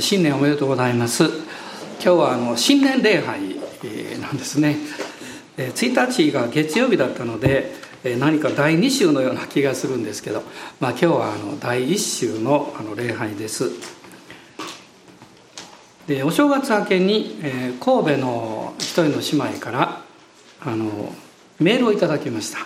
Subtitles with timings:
[0.00, 1.24] 新年おめでとうございます。
[1.24, 1.32] 今
[1.98, 3.40] 日はあの新年礼拝
[4.20, 4.76] なんですね。
[5.56, 7.72] 1日が月曜日だったので
[8.18, 10.42] 何か第2週のような気がするんですけど、
[10.78, 13.70] まあ、今日はあの第1週のあの礼拝です。
[16.06, 20.02] でお正月明けに、え神戸の一人の姉妹から
[20.60, 21.14] あの
[21.60, 22.58] メールをいただきました、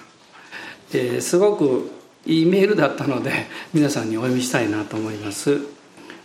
[0.92, 1.88] えすごく
[2.26, 5.81] いいメールだったので皆さんにお読みしたいなと思います。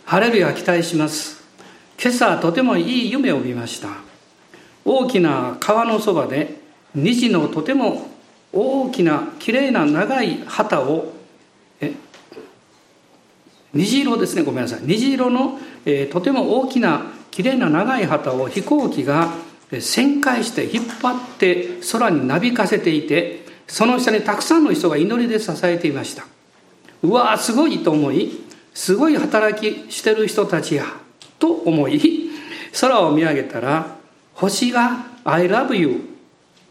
[0.08, 1.44] ハレルヤ期待します。
[2.02, 3.88] 今朝とてもいい夢を見ました。
[4.82, 6.62] 大きな川のそばで
[6.94, 8.08] 虹のとても
[8.50, 11.12] 大きなきれいな長い旗を
[11.82, 11.92] え
[13.74, 14.44] 虹色ですね。
[14.44, 14.80] ごめんなさい。
[14.84, 19.34] 虹色の、えー、とても大きなきれいな長い旗を飛行機が
[19.72, 26.24] 旋回して引っ張って空になびかせていてその下にたくさんの人が祈りで支えていました。
[27.02, 30.84] うわーすごいと思いすごい働きしてる人たちや
[31.38, 32.30] と思い
[32.80, 33.96] 空を見上げたら
[34.34, 36.00] 星が「I love you」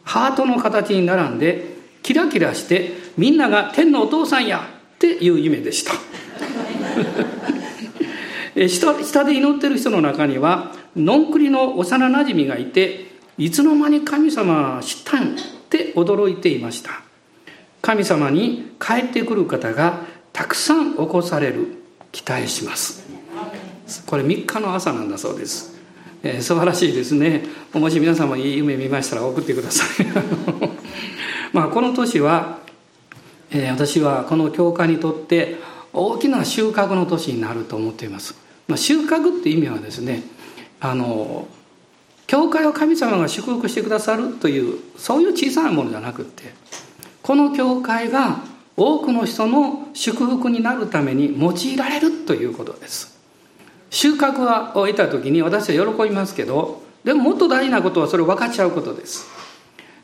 [0.03, 5.91] ハートの形に並んでキラキラしてみんなが天のお父さんやっていう夢でした。
[8.67, 15.35] 下下で祈ってる人の中にはのんくりの幼なじみがいていつの間に神様は知ったんっ
[15.69, 17.01] て驚いていました。
[17.81, 20.01] 神様に帰ってくる方が
[20.33, 21.76] たくさん起こされる。
[22.17, 23.05] 期待します。
[24.07, 25.77] これ3日の朝なんだそうです、
[26.23, 27.43] えー、素晴らしいですね。
[27.73, 30.07] もし皆さんもいい夢見ましたら送ってください。
[31.53, 32.57] まあこの年は、
[33.51, 35.57] えー、私はこの教会にとって
[35.93, 38.35] 大きな収穫の年になると思っています、
[38.67, 40.23] まあ、収穫って意味はですね
[40.79, 41.47] あの
[42.25, 46.53] 教会を神様が祝福してくださるというそういう小さなものじゃなくって
[47.23, 48.41] この教会が
[48.77, 53.17] 多くの人の祝福になるために用いられるということです。
[53.89, 59.27] 収穫を得た時に私は喜びますけどでももっと大事なことはそれを分かっちゃうことです。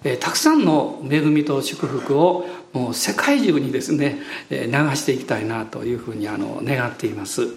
[0.03, 4.58] えたくさんの恵みと祝福をもう世界中にですね、流
[4.95, 7.55] していきたいなというふうにあの願っています。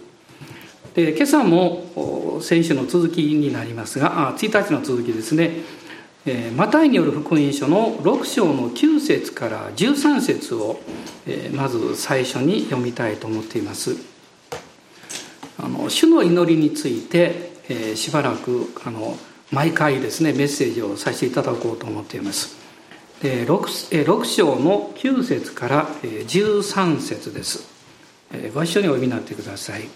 [0.94, 5.52] で今朝も先週の続きになりますがあ1日の続きですね。
[6.28, 10.81] えマタイによる福音書の6章の9節から13節を、
[11.25, 13.97] えまず最初に読みたいと思っています。
[15.59, 19.16] あの主の祈りについて、えしばらくあの
[19.53, 22.56] 毎回ですねメッセージをさせていただこうと思っています。
[23.22, 27.69] で 6, 6章の9節から13節です。
[28.53, 29.88] ご一緒にお読みになってください。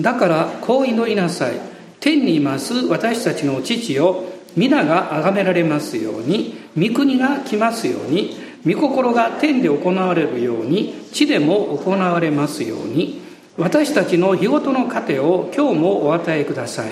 [0.00, 1.76] だからこう祈りなさい。
[2.00, 13.20] 天にいます私たちの父を皆が崇められますように御国が来ますように御心が天で行われるように地でも行われますように
[13.58, 16.90] 私たちの日ごとの糧を今日もお与えください。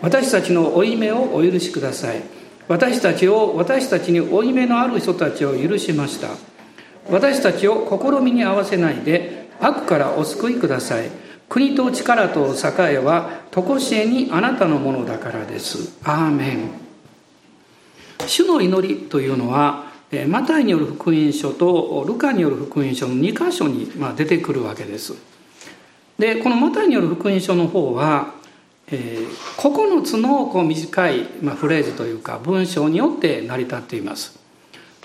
[0.00, 2.22] 私たちの負い目をお許しください。
[2.66, 6.28] 私たちを私たちに負い目のある人たちを許しました。
[7.08, 11.08] 私たちを試みに合わせないで悪からお救いください。
[11.48, 16.00] 国と力と栄えは常しえにあなたのものだからです。
[16.02, 16.81] アーメン。
[18.26, 19.92] 主の祈りというのは
[20.28, 25.14] マタイによる福音書とルカによる福音書の2箇所に出てくるわけです。
[26.18, 28.34] でこのマタイによる福音書の方は、
[28.86, 31.24] 9つのこう短い、
[31.56, 34.38] フレーズというか文章によって成り立っています。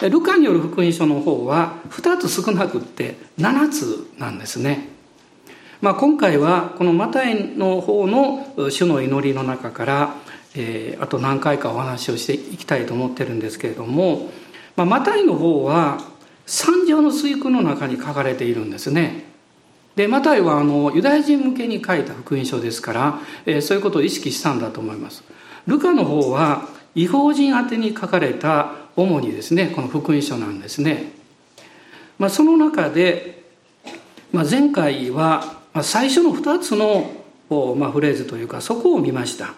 [0.02, 4.90] でルカによる福音書の方は2つ少なくって7つなんですね。
[5.80, 10.16] まあ、今回はこのマタイの方の主の祈りの中から
[10.58, 14.32] えー、あと何回かお話をしていきたいと思ってるんですけれども、
[14.76, 16.00] まあ、マタイの方は
[16.46, 19.26] 三条の水句の中に書かれているんですね。
[19.96, 25.24] でマタイはあのユダヤ人向けに書いた福音書ですから、えー、そういうことを意識したんだと思います。
[25.66, 31.12] ルカの方は違法人宛てに書かれた主にですねこの福音書なんですね。
[32.18, 33.44] まあ、その中で、
[34.32, 39.54] まあ、前回は最初の2つの、まあ、フレーズというかそこを見ました。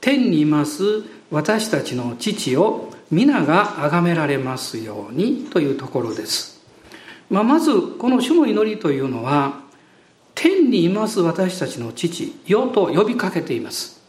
[0.00, 6.60] 天にいます私たちの父を皆が崇められますようにというところです。
[7.30, 9.60] まあ、まずこの主の祈りというのは
[10.34, 14.00] 天にいます私たちの父よと呼びかけています。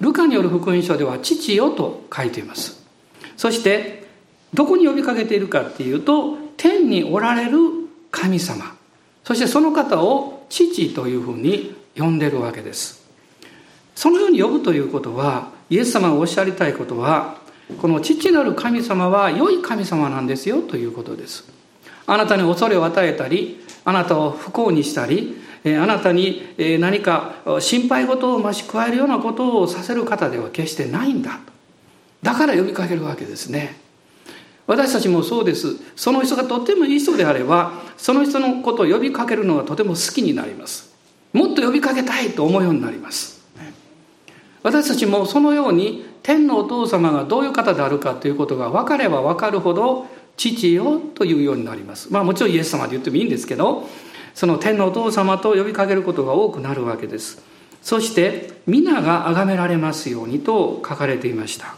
[0.00, 2.84] ルカによる福音書では父よと書いています。
[3.36, 4.06] そして
[4.54, 7.58] どこに呼びかけているかっていうと天におられる
[8.10, 8.74] 神様
[9.24, 12.95] そしてその方を父というふうに呼んでるわけです。
[13.96, 17.38] そのように呼ぶということはイエス様がおっしゃりたいことは
[17.80, 21.44] この父なる神様は良い神様なんですよということです。
[22.06, 31.40] あなたに恐れを与えたりあなたを不幸にしたりあなたに何か心配事を増し加えるようなことをさせる方では決してないんだ
[32.22, 33.80] だから呼びかけるわけですね。
[34.66, 35.76] 私たちもそうです。
[35.94, 40.94] その人がとってもいい人であればその人のことを呼びかけるのがとても好きになります。
[41.32, 43.35] もっと呼びかけたいと思うようになります。
[44.66, 52.12] 私たちもそのように天のお父様がどういう方であるかということが分かれば分かるほど父よというようになります。
[52.12, 53.88] まあもちろんイエス様で言ってもいいんですけど
[54.34, 57.40] その天のお父様と呼びかけることが多くなるわけです。
[57.80, 61.76] そして皆が崇められますようにと書かれていました。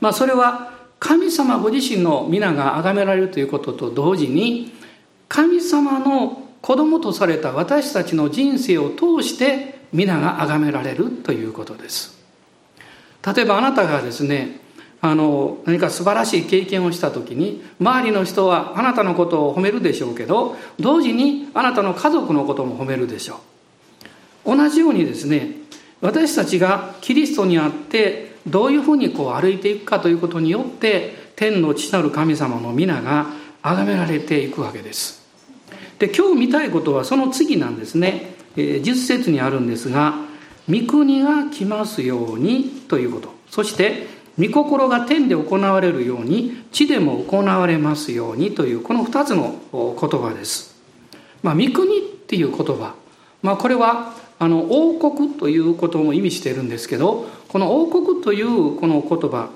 [0.00, 4.72] まあそれは神様ご自身の皆が崇められるということと同時に
[5.26, 12.18] 神様の子供とされた私たちの人生を通して皆が崇められるということです
[13.34, 14.60] 例えばあなたがですね
[15.00, 23.40] あの何か素晴らしい経験をした時に周りの人はあなたのことを褒めるでしょうけど同時にあなたの家族のことも褒めるでしょ
[24.44, 25.52] う同じようにですね
[26.00, 33.26] 私たちがキリストにあってどういうふうにこう歩いていくかということによって天の父なる神様の皆が
[33.62, 35.26] 崇められていくわけです。
[35.98, 38.35] で今日見たいことはその次なんですね。
[38.56, 40.14] えー、10節にあるんですが
[40.68, 44.06] 「御国が来ますように」ということそして
[44.38, 50.76] 「御心が天で行われるように地でも行われますように」というこの2つの言葉です。
[51.42, 52.94] まあ、御国っていう言葉、
[53.42, 59.50] まあ、これはあの王国ということも意味しているんですけどこの王国というこの言葉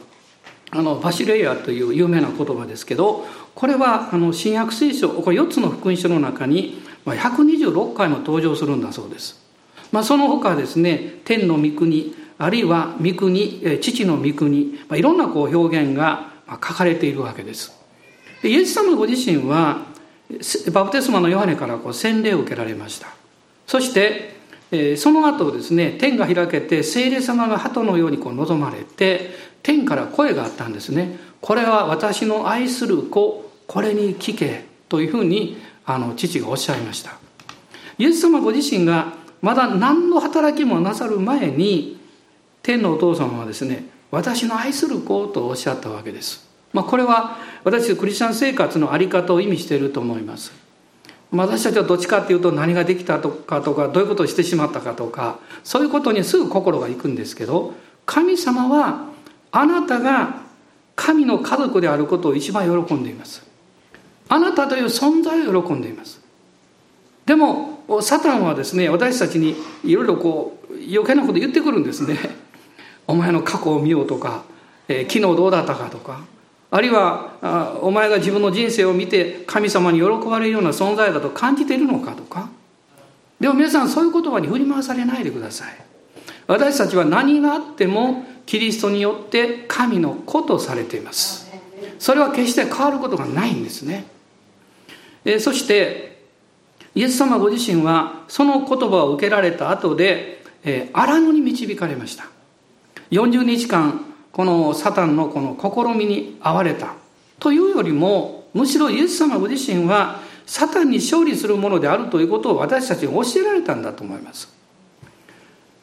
[0.71, 9.41] あのバシレイヤという有名な言葉ですけどこれはあの新約聖書これ4つの福音書の中に126回も登場するんだそうです。
[9.93, 17.73] まあ、その他ですね天の御国あるいは御国父の御国、まあ、いろんなこう表現が書かれているわけです。
[18.43, 19.87] でイエス様ご自身は
[20.73, 23.09] バプテスマのヨハネからこう洗礼を受けられました。
[23.67, 24.41] そして
[24.97, 29.31] その後ですね天が開けて聖霊様が鳩のようにこう望まれて
[29.63, 35.57] 天から声があったんですねこれは私の愛する子これに聞けというふうに
[35.95, 37.13] あの父がおっしゃいました。
[37.99, 42.01] イエス様ご自身がまだ何の働きもなさる前に
[42.63, 50.53] 天のお父様はですね私の愛する子とおっしゃったわけです、まあ、これは私クリスチャン生活の在り方を意味していると思います。
[51.31, 59.11] 私たちはどっちかっていうと何ができたとかとかどういうことをしてしまったかとかそういうことにすぐ心がいくんですけど神様は
[59.53, 60.43] あなたが
[60.97, 63.50] 神の家族であることを一番喜んでいます。
[64.31, 66.21] あなたという存在を喜んでいます。
[67.27, 72.17] でもサタンはですね私たちにいろいろこう余計なこと言ってくるんですね。
[73.09, 74.45] お前の過去を見ようとか、
[74.87, 76.21] えー、昨日どうだったかとか
[76.71, 82.49] あるいはあお前が自分の人生を見て神様に喜ばれるような存在だと感じているのかとか。
[83.41, 85.69] でも皆さんそういう言葉に振り回されないでください。
[86.47, 91.51] 私たちは何があってもキリストによって神の子とされています。
[91.99, 94.20] それは決して変わることがないんですね。
[95.25, 96.19] えそして
[96.95, 102.27] イエス様ご自身はその言葉を受けられた後で、え荒野に導かれました。
[103.11, 106.95] 40日間このサタンのこの試みに遭われた。
[107.39, 114.49] というよりもむしろイエス様ご自身はサタンに勝利するものであるということを私たちに教えられたんだと思います。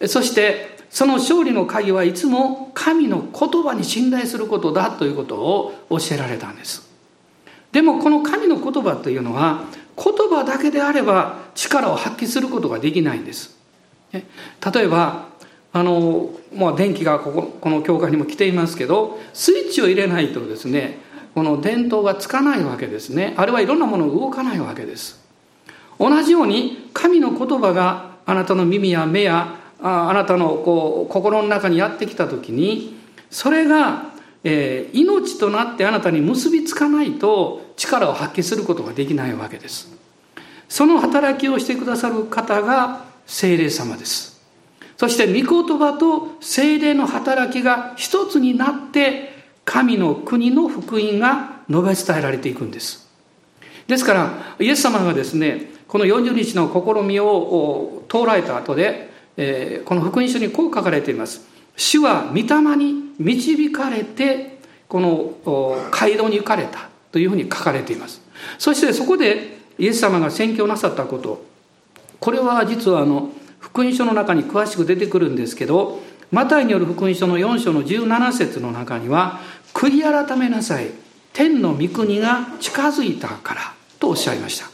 [0.06, 6.87] そしてその勝利の鍵はいつも神の言葉に信頼することだということを教えられたんです。
[7.72, 13.58] でもこの神の言葉というのは言葉だけであれば力を発揮することができないんです。
[14.12, 14.22] 例
[14.86, 15.28] えば
[15.74, 21.00] あの、まあ、電気がこここの教会にも来ていますけどスイッチを入れないとですね
[21.36, 23.36] この電灯がつかないわけですね。
[23.38, 25.24] あれはいろんなものが動かないわけです。
[26.00, 32.98] 同じように神の言葉があなたの耳や目やああなたのこう心の中にやってきた時に
[33.30, 34.12] それが、
[34.50, 39.92] えー、命となってあなたに結びつかないと力を発揮することができないわけです
[40.70, 44.40] その働きをしてくださる方が精霊様です
[44.96, 49.36] そして御言葉と精霊の働きが一つになって
[49.68, 53.06] 神の国の福音が述べ伝えられていくんです。
[53.86, 61.46] ですから、イエス様がですね、この40日の試みを通られた後で、えー、この福音書にこう書かれています。
[61.78, 64.58] 主は御霊に導かれて、
[64.90, 68.22] この街道に行かれたというふうに書かれています。
[68.58, 71.46] そしてそこでイエス様が宣教なさったこと、
[72.20, 79.40] これは実はあの、福音書の中に詳しく出てくるんですけどマタイによる福音書の4章の17節の中には
[79.74, 80.92] 「悔い改めなさい。
[81.34, 84.70] 天の御国が近づいたから」とおっしゃいました。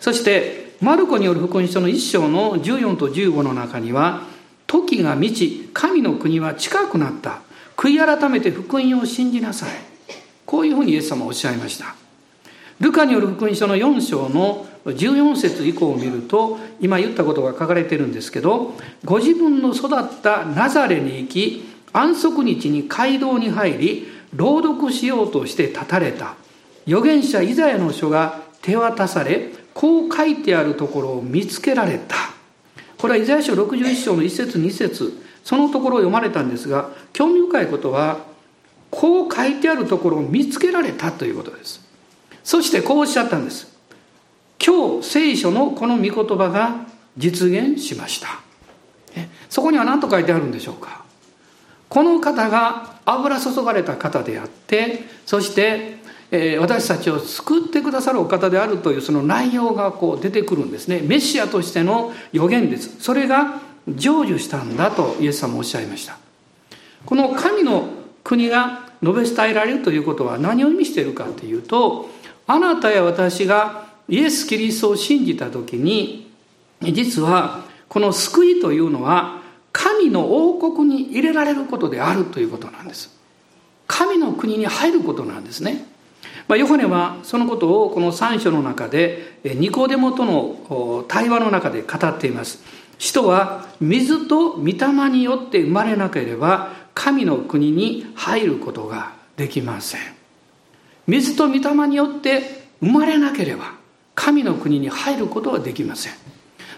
[0.00, 4.22] そしてマルコによる福音書の1章の14と15の中には
[4.68, 7.40] 時が満ち神の国は近くなった。
[7.76, 9.70] 悔い改めて福音を信じなさい。
[10.46, 11.96] こういうふうにイエス様はおっしゃいました。
[12.80, 26.34] ルカによる福音書の4章の14節以降を見ると今言ったことが書かれてるんですけどご自分の育ったナザレに行き安息日に街道に入り朗読しようとして立たれた。
[26.86, 32.37] 預言者イザヤの書が手渡されこう書いてあるところを見つけられた。
[32.98, 35.28] これはイザヤ書61章の1節2節。
[35.44, 38.18] そのところを読まれたんですが興味深いことは
[38.90, 41.80] こう書いてあるところを見つけられたということです。
[42.44, 43.74] そしてこうおっしゃったんです。
[44.64, 46.86] 今日聖書のこの御言葉が
[47.16, 48.40] 実現しました。
[49.48, 51.04] そこには何と書いてあるんでしょうか。
[51.88, 55.97] この方が油注がれた方であってそして
[56.30, 61.00] 私たちを救ってくださるお方であるというその内容がこう出てくるんですね。
[61.00, 62.96] メシアとしての予言です。
[63.00, 66.18] それが成就したんだとイエス様おっしゃいました。
[67.06, 67.88] この神の
[68.24, 72.10] 国が述べ伝えられるということは何を意味しているかというと
[72.46, 76.30] あなたや私がイエス・キリストを信じた時に
[76.82, 79.42] 実はこの救いというのは
[79.72, 83.16] 神の王国に入れられることであるということなんです。
[83.86, 85.86] 神の国に入ることなんですね。
[86.48, 92.62] まあ、ヨハネはそのことをこの3章の中でニコデモとの対話の中で語っています。
[92.96, 100.00] 人は水と御霊によって生まれなければ神の国に入ることができません。
[101.06, 103.74] 水と御霊によって生まれなければ
[104.14, 106.12] 神の国に入ることはできません。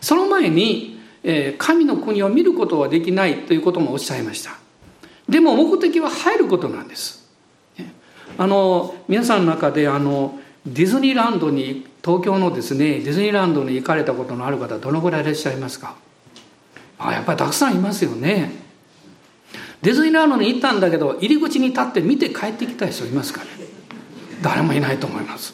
[0.00, 1.00] その前に
[1.59, 4.59] 神の国を見ることはできないということもおっしゃいました。
[5.29, 7.20] でも目的は入ることなんです。
[8.41, 15.95] あの皆さんの中であのディズニーランドに東京のですねディズニーランドに行かれたことのある方どのぐらいいらっしゃいますか？
[16.99, 18.51] あやっぱりたくさんいますよね。
[19.83, 23.51] ディズニーランドに行ったんだけど入り口に立って見て帰ってきた人いますかね？
[24.41, 25.53] 誰もいないと思います、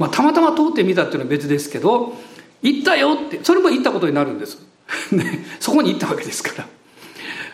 [0.00, 2.14] まあ、たまたま通ってみたっていうのは別ですけど
[2.62, 4.58] 行ったよってそれも行ったことになるんです。
[5.12, 6.66] ね、そこに行ったわけですから。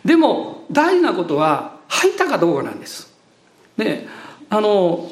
[0.06, 3.12] でも大事なことは入ったかどうかなんです。
[3.76, 4.08] ね
[4.50, 5.10] あの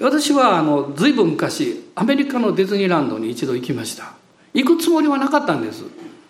[0.00, 4.14] 私はあの随分昔アメリカのディズニーランドに一度行きました。
[4.54, 5.84] 行くつもりはなかったんです。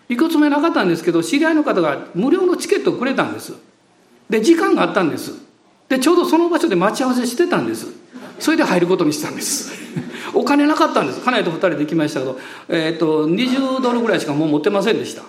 [0.08, 3.54] 行くつもりなかったんですけど知り合いの方が無料のチケットをくれたんです。
[4.28, 5.32] で時間があったんです。
[5.88, 7.86] でちょうどその場所で待ち合わせしてたんです。
[8.38, 9.70] それで入ることにしたんです。
[10.32, 11.20] お金なかったんです。
[11.20, 15.22] 家内と2人で行きましたけど、えーと、と20ドルぐらいしかもう持ってませんでした。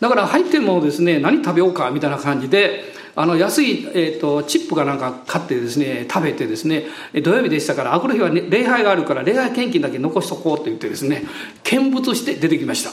[0.00, 6.84] だから入ってもですね何食べようかみたいな感じであの安い、えーと、チップかなんか買ってですね食べてですね
[7.22, 11.24] 土曜日でしたからあこの日は、ね、礼拝があるから礼拝献金だけ残しとこうと言ってですね
[11.64, 12.90] 見物して出てきました。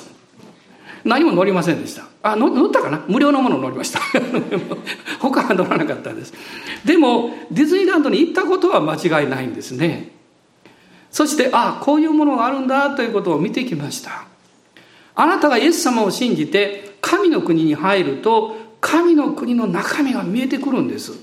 [1.03, 2.06] 何も乗りませんでした。
[2.22, 3.03] あ乗ったかな？
[3.10, 4.00] 無料のもの乗りました。
[5.20, 6.34] 他は乗らなかったです。
[6.86, 10.12] でもディズニーランドに行ったことは間違いないんですね。
[11.12, 14.24] そしてああこういうものがあるんだということを見てきました。
[15.15, 21.13] あなたがイエス様を信じて神の国に入ると神の国の中身が見えてくるんです。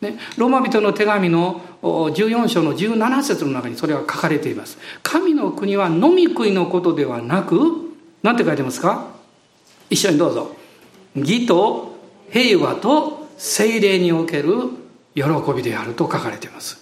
[0.00, 4.78] ね、ローマ人の手紙の14章の17節の中にそれは書かれています。
[5.02, 7.56] 神の国は飲み食いのことではなく、
[8.22, 9.10] 何て書いてますか？
[9.90, 10.54] 一緒にどうぞ。
[11.16, 11.96] 義と
[12.30, 14.70] 平和と精霊における
[15.14, 15.22] 喜
[15.54, 16.80] びであると書かれています。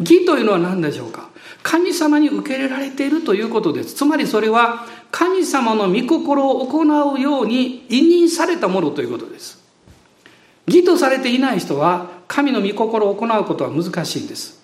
[0.00, 1.30] 義というのは何でしょうか？
[1.62, 3.94] 神様に受け入れられているということです。
[3.94, 9.64] つまりそれは神様の御心を行うように委任されたものということです。
[10.66, 14.62] 義とされていない人は神の御心を行うことは難しいんです。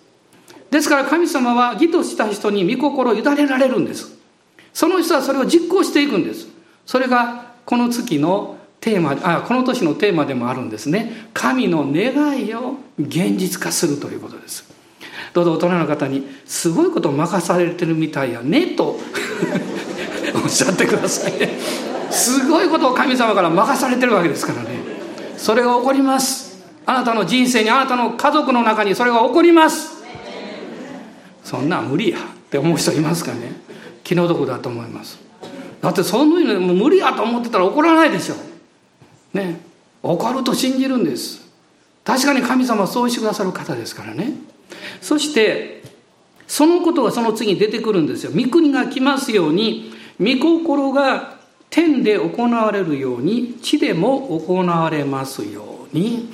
[0.71, 4.17] ですから神様は義とした人に御心を委ねられるんです。
[4.73, 6.49] その人はそれを実行していくんです。
[6.87, 11.29] それがこの月のテーマあこの年のテーマでもあるんですね。
[11.33, 14.71] 神の願いを現実化するということです。
[15.33, 18.99] どうぞ大人の方に「すごいことを任されてるみたいやね」と
[20.45, 21.33] おっしゃってください。
[21.39, 21.59] ね
[22.11, 24.69] すごいことを神様から任されてるわけですからね。
[25.39, 26.62] それが起こります。
[26.85, 30.03] あなたの人生にあなたの家族の中にそれが起こります。
[31.43, 32.21] そんなん無理やっ
[32.51, 33.53] て思う人いますかね。
[34.05, 35.19] 気の毒だと思います。
[35.81, 38.35] だってそういうのも無理やと思ってたら起こらないでしょ。
[39.33, 39.61] ね。
[40.03, 41.43] 起こると信じるんです。
[42.05, 44.33] 確かに神様はそうしてくださる方ですからね
[45.03, 45.83] そして
[46.47, 48.31] そのことがその次に出てくるんですよ。
[48.35, 51.37] 御国が来ますように御心が
[51.69, 56.31] 天で行われるように地でも行われますように。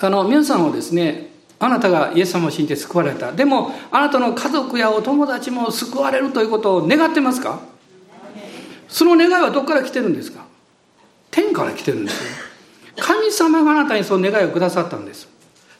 [0.00, 3.32] あの皆さんはですねあなたがイエス様を信じて救われた。
[3.32, 7.60] でもあなたの家族やお友達も救われるということを願ってますか？
[8.88, 10.44] その願いはどこから来てるんですか？
[11.30, 12.30] 天から来てるんですよ。
[12.96, 15.28] 神様があなたにその願いをくださったんです。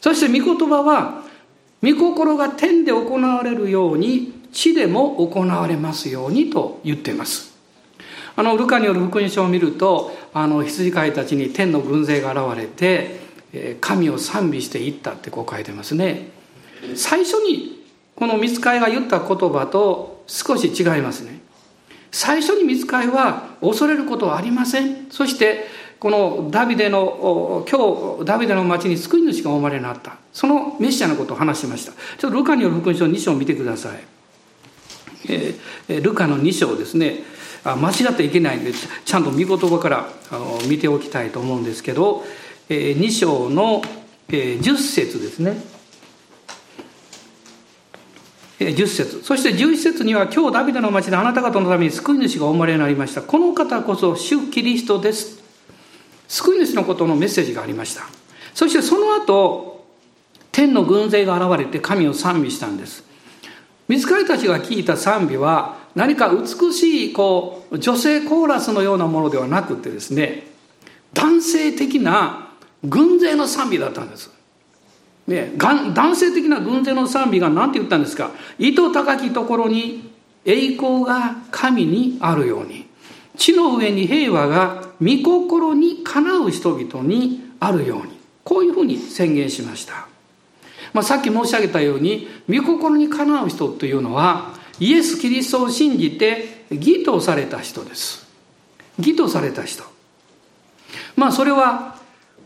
[0.01, 1.24] そして御言葉は
[1.85, 7.53] 御心が天で行われるように地でも行われますようにと言っています。
[8.37, 16.31] あのルカによる福音書を見るとあの羊飼いたちに天の軍勢が現れて神を賛美していったってこう書いてますね。
[16.97, 17.85] 最初に
[18.17, 21.41] この見つかいが言った言葉と少し違いますね。
[22.11, 25.07] 最初に見つかいは恐れることはありません。
[25.11, 25.67] そして
[26.05, 30.19] このダビデの今日ダビデの町に救い主がお生まれになった。
[30.35, 31.93] そのメッシャのことを話しました。
[31.93, 34.05] ちょっとルカによる福音書2章を見てください、
[35.31, 37.21] えー、ルカの2章ですね。
[37.65, 42.23] あ間違っていけないんでちゃんと御言葉からあの見ておきたいと思うんですけど、
[42.69, 43.81] えー、2章の、
[44.29, 45.57] えー、10節ですね。
[48.59, 49.23] 10節。
[49.23, 53.23] そして11節には今日ダビデの町であなた方のために救い主がお生まれになりました。
[53.23, 55.44] この方こそ主キリストです。
[56.29, 58.03] 救い主のことのメッセージがありました。
[58.55, 59.87] そしてその後
[60.53, 63.05] 天の軍勢が現れて神を賛美したんです。
[63.89, 70.47] 見つかりたちが聞いた賛美は何か美しいこう女性コーラスのようなものではなくてですね
[71.13, 72.49] 男性的な
[72.83, 74.33] 軍勢の賛美だったんです。
[75.27, 78.31] ね、男性的な軍勢の賛美が何て言ったんですか？
[78.59, 80.13] 糸高きところに
[80.45, 82.87] 栄光が神にあるように
[83.37, 88.15] 地の上に平和が御心にかなう人々にあるように。
[88.45, 90.07] こういうふうに宣言しました、
[90.93, 98.27] まあ、さっき申し上げたように御心にかなう人というのはイエス・キリストを信じて義とされた人です。
[98.99, 99.85] 義とされた人。
[101.17, 101.97] まあそれは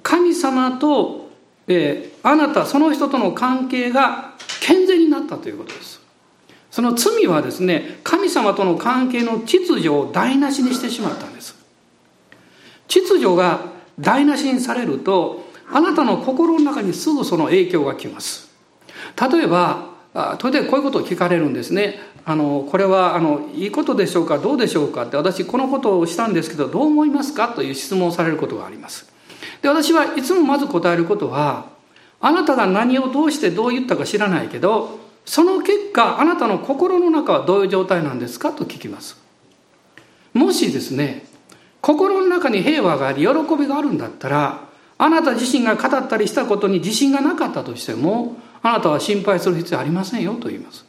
[0.02, 1.30] 神様と、
[1.66, 6.00] えー、あなたその人との関係が健全になったということです。
[6.70, 11.57] その罪はですね神様との関係の秩序を台無しにしてしまったんです。
[12.88, 13.61] 秩序が
[14.00, 18.48] 台無しにされるとあなたの心の中にすぐその影響がきます。
[19.31, 19.87] 例えば
[20.40, 22.01] それでこういうことを聞かれるんですね。
[22.24, 27.48] あのこれはあのいいことでしょうかどうでしょうかって私このことをしたんですけどどう思いますか？
[27.48, 29.11] という質問をされることがあります。
[29.62, 31.66] で私はいつもまず答えることは
[32.20, 38.53] あなたが何をどうしてどう言ったか知らないけどその結果あなたの心の中はどういう状態なんですか？
[38.53, 39.16] と聞きます。
[40.35, 41.27] もしですね
[41.80, 50.84] 心の中に平和があり喜びがあるんだったらあなた自身が語ったりしたことに自信がなかったとしてもあなたは心配する必要ありませんよと言います。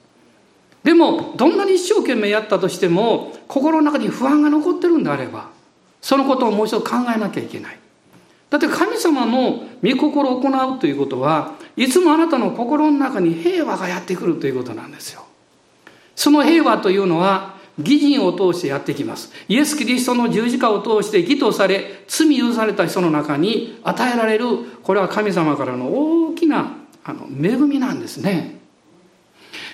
[0.84, 5.50] でもどんなに一生懸命やったとしても心の中に不安が残ってるんであれば
[6.02, 7.78] そのことをもう一度考えなきゃいけない。
[8.50, 15.26] だって神様の御心を行うということはいつもあなたの心の中に平和がやってくるということなんですよ。
[16.16, 19.32] その平和というのは義人を通してやってきます。
[19.48, 24.46] イエス・キリストの十字架を通して義とされ、罪許された人の中に与えられる、
[24.84, 28.60] これは神様からの大きなあの恵みなんですね。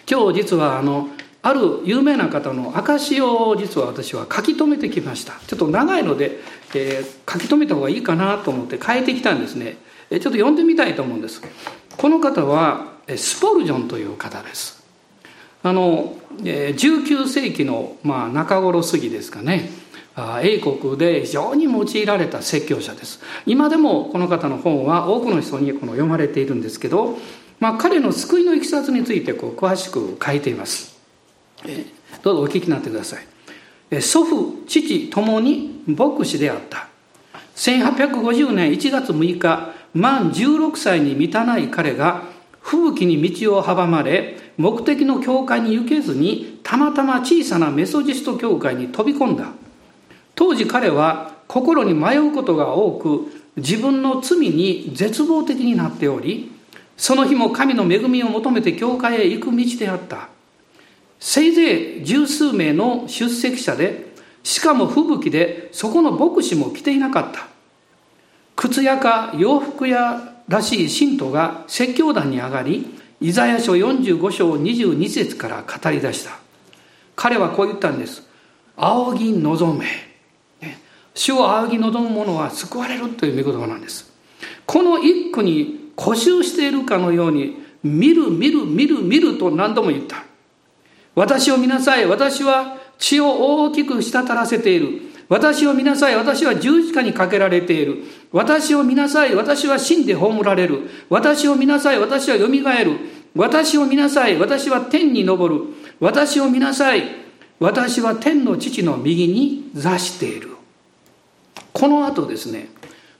[0.10, 1.10] 今日実はあの、
[1.42, 5.34] ある有名な方の証を実は私は書き留めてきました。
[5.46, 6.40] ちょっと長いので、
[6.74, 9.78] えー、書き留めた方がいいかなと思って変えてきたんですね。
[10.10, 11.42] ちょっと読んでみたいと思うんです。
[11.98, 14.85] この方はスポルジョンという方です。
[15.66, 19.72] あの19世紀の、まあ、中頃過ぎですかね。
[20.44, 23.20] 英国で非常に用いられた説教者です。
[23.48, 27.18] 今でもこの方の本は多くの人にこの読まれているんですけど、
[27.60, 31.00] まあ、彼の救いのいきさつについてこう詳しく書いています。
[32.22, 34.02] どうぞお聞きになってください。
[34.04, 36.90] 祖父父ともに牧師であった。
[37.56, 42.22] 1850年1月6日満16歳に満たない彼が
[42.62, 49.52] 吹雪に道を阻まれ目的の教会に行けずにたまたま小さなメソジスト教会に飛び込んだ。
[50.36, 56.52] 当時彼は心に迷うことが多く自分の罪に絶望的になっており
[56.98, 60.30] その日も神の恵みを求めて教会へ行く道であった。
[61.20, 64.14] せいぜい十数名の出席者で
[64.44, 67.48] しかも吹雪でそこの牧師も来ていなかった。
[68.56, 72.86] 靴屋か洋服屋らしい信徒が説教団に上がり
[73.22, 76.38] イザヤ書45章22節から語り出した。
[77.16, 78.24] 彼はこう言ったんです。
[78.76, 79.86] 仰ぎ望め。
[81.14, 84.12] 主を仰ぎ望む者は救われるという御言葉なんです。
[84.66, 90.26] この一句に固執しているかのように見る見る見る見ると何度も言った。
[91.16, 92.06] 私を見なさい。
[92.06, 95.02] 私は血を大きく滴らせている。
[95.28, 96.16] 私を見なさい。
[96.16, 98.04] 私は十字架にかけられている。
[98.32, 99.34] 私を見なさい。
[99.34, 100.90] 私は死んで葬られる。
[101.10, 102.00] 私を見なさい。
[102.00, 103.00] 私は蘇る。
[103.36, 104.38] 私を見なさい。
[104.38, 105.62] 私は天に昇る。
[106.00, 107.04] 私を見なさい。
[107.60, 110.50] 私は天の父の右に座している。
[111.74, 112.70] この後ですね、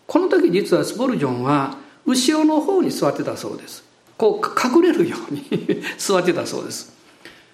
[0.08, 3.84] この時実はスポルジョンは後ろの方に座ってたそうです。
[4.18, 5.44] こう隠れるように
[5.98, 6.94] 座ってたそうです。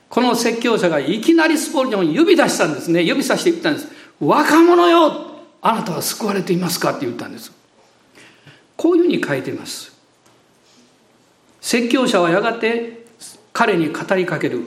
[0.10, 3.02] この説教者がいきなりスポルジョンを指出したんですね。
[3.02, 3.88] 指さして言ったんです。
[4.22, 5.32] 若者よ
[5.62, 7.52] あなたは救われていますかって言ったんです。
[8.78, 9.92] こういうふうに書いています。
[11.60, 13.06] 説教者はやがて
[13.52, 14.66] 彼に語りかける。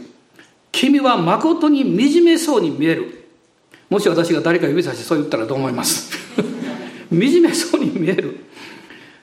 [0.72, 3.28] 君は誠に惨めそうに見える。
[3.88, 6.10] もし私が誰か指さしてそう言ったらどう思います？
[7.10, 8.38] 惨めそうに見える。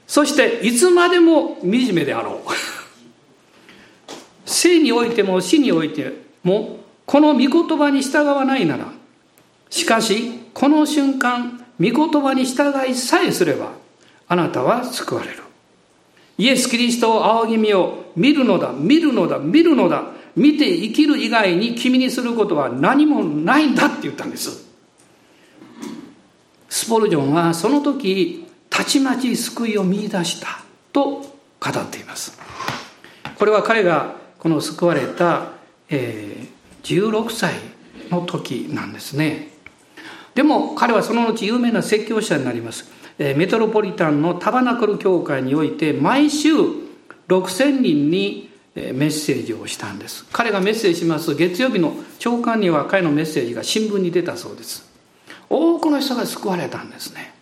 [0.07, 2.49] そしていつまでも惨めであろう。
[4.45, 6.13] 生においても死において
[6.43, 8.93] もこの御言葉に従わないなら
[9.71, 13.71] しかしこの瞬間御言葉に従いさえすれば
[14.27, 15.37] あなたは救われる。
[16.37, 20.03] イエス・キリストを仰ぎ見よ見るのだ見るのだ見るのだ。
[20.35, 24.69] 見て生きる以外に君にすることは何もないんだって言ったんです。
[26.69, 30.47] スポルジョンはその時たちまち救いを見出した
[30.93, 32.39] と語っています。
[33.37, 35.49] これは彼がこの救われた、
[35.89, 37.55] えー、16歳
[38.09, 39.50] の時なんですね。
[40.35, 42.89] でも彼はその後有名な説教者になります。
[43.17, 46.53] メトロポリタンのタバナクル教会において毎週
[47.27, 50.25] 6000人にメッセージをしたんです。
[50.31, 54.89] 彼がメッセージします月曜日の朝刊には彼のメッセージが新聞に出たそうです。
[55.49, 57.33] 多くの人が救われたんですね。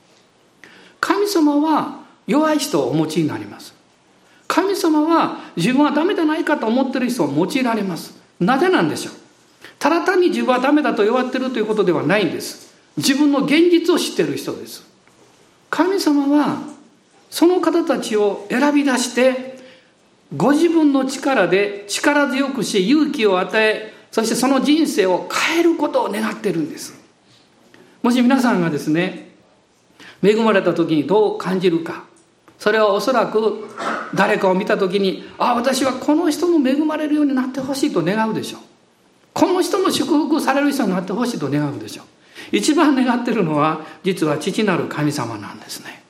[1.00, 3.74] 神様は弱い人をお持ちになります。
[4.48, 8.20] 神様は自分はダメじゃないかと思ってる人を用いられます。
[8.40, 9.14] なぜなんでしょう
[9.78, 12.69] ただ単に自分はダメだと弱ってるということではないんです。
[13.00, 14.84] 自分の現実を知ってる人です。
[15.70, 16.62] 神様は
[17.30, 19.58] その方たちを選び出して
[20.36, 27.00] ご自分の力で力強くし勇気を与えそしてその人生を変えることを願ってるんです。
[28.02, 29.30] もし皆さんがですね
[30.22, 32.04] 恵まれた時にどう感じるか。
[32.58, 33.70] それはおそらく
[34.14, 38.62] 誰かを見た時にああ私はこの人も恵まれるようになってほしいと願うでしょう。
[39.34, 42.06] この人も祝福される人になってほしいと願うでしょう。
[42.52, 46.04] 一番願ってるのは実は父なる神様なんですね。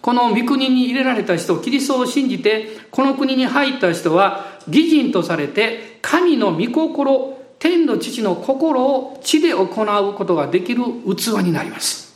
[0.00, 10.82] この御国に入れられた人キリストを信じてこの国に入った人は義人とされて神の御心天の父の心を地で行うことができる
[11.16, 12.14] 器になります。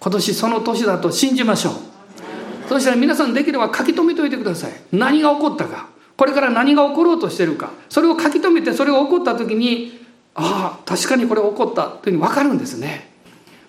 [0.00, 1.74] 今年その年だと信じましょう。
[2.68, 4.72] そしたら皆さんできれば書き留めておいてください。
[4.92, 5.88] 何が起こったか。
[6.16, 7.70] これから何が起ころうとしてるか。
[7.90, 10.07] それを書き留めてそれが起こった時に
[10.38, 13.10] ああ確かにこれ起こったというふうに分かるんですね。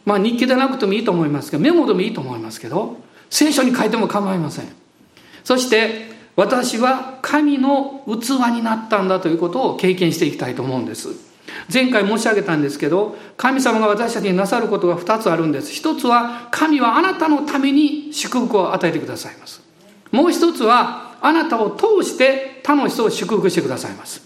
[0.05, 2.97] まあ日記でなくてもいいと思いますけどメモでもいいと思いますけど
[3.29, 4.65] 聖書に書いても構いません。
[5.43, 11.09] そして私は神の器になったんだということを経験していきたいと思うんです。
[11.71, 15.71] 前回申し上げたんですけど神様が私たちになさることが2つあるんです。
[15.71, 19.61] 一つは神はあなたのために祝福を与えてくださいます。
[20.11, 24.21] もう一つはあなたを通して他の人を祝福してくださいます。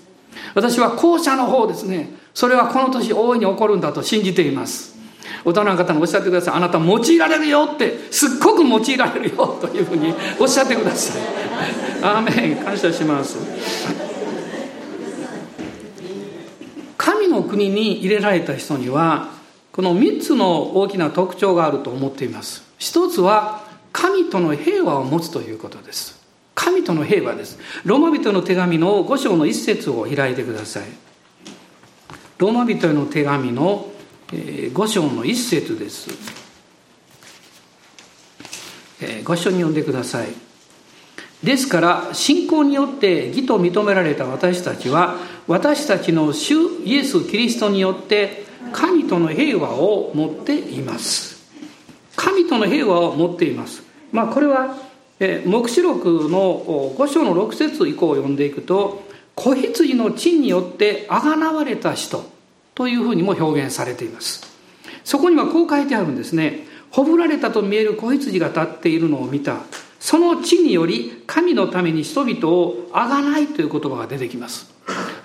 [0.53, 2.09] 私は後者の方ですね。
[2.33, 4.93] それはこの年大いに起こるんだと信じています。
[5.45, 6.55] 大人の方におっしゃってください。
[6.55, 11.21] あなた用いられるよってすっごく用いられるよというふうにおっしゃってください。
[12.01, 12.63] アーメン。
[12.63, 13.37] 感謝します。
[16.97, 19.29] 神の国に入れられた人には
[19.71, 22.63] この3つの大きな特徴があると思っています。
[22.77, 26.21] 一つは神との平和を持つということです。
[26.55, 27.59] 神との平和です。
[27.83, 30.83] ロマ人の手紙の5章の一節を開いてください。
[32.43, 33.89] ローマ人への手紙の
[34.27, 36.09] 5章の一節です。
[39.23, 40.27] ご一緒に読んでください。
[41.41, 45.15] ですから信仰によって義と認められた私たちは
[45.47, 51.41] 私たちの主イエス・キリストによって神との平和を持っています。
[52.17, 53.83] 神との平和を持っています。
[54.11, 54.75] まあこれは
[55.45, 59.01] 黙示録の5章の6節以降を読んでいくと
[59.33, 62.32] 子羊の地によってあがなわれた人
[62.75, 64.47] というふうにも表現されています。
[65.03, 66.67] そこにはこう書いてあるんですね。
[66.89, 69.57] ほぶられたと見える子羊が立っているのを見た。
[69.99, 74.73] その地により神のために人々をあがないという言葉が出てきます。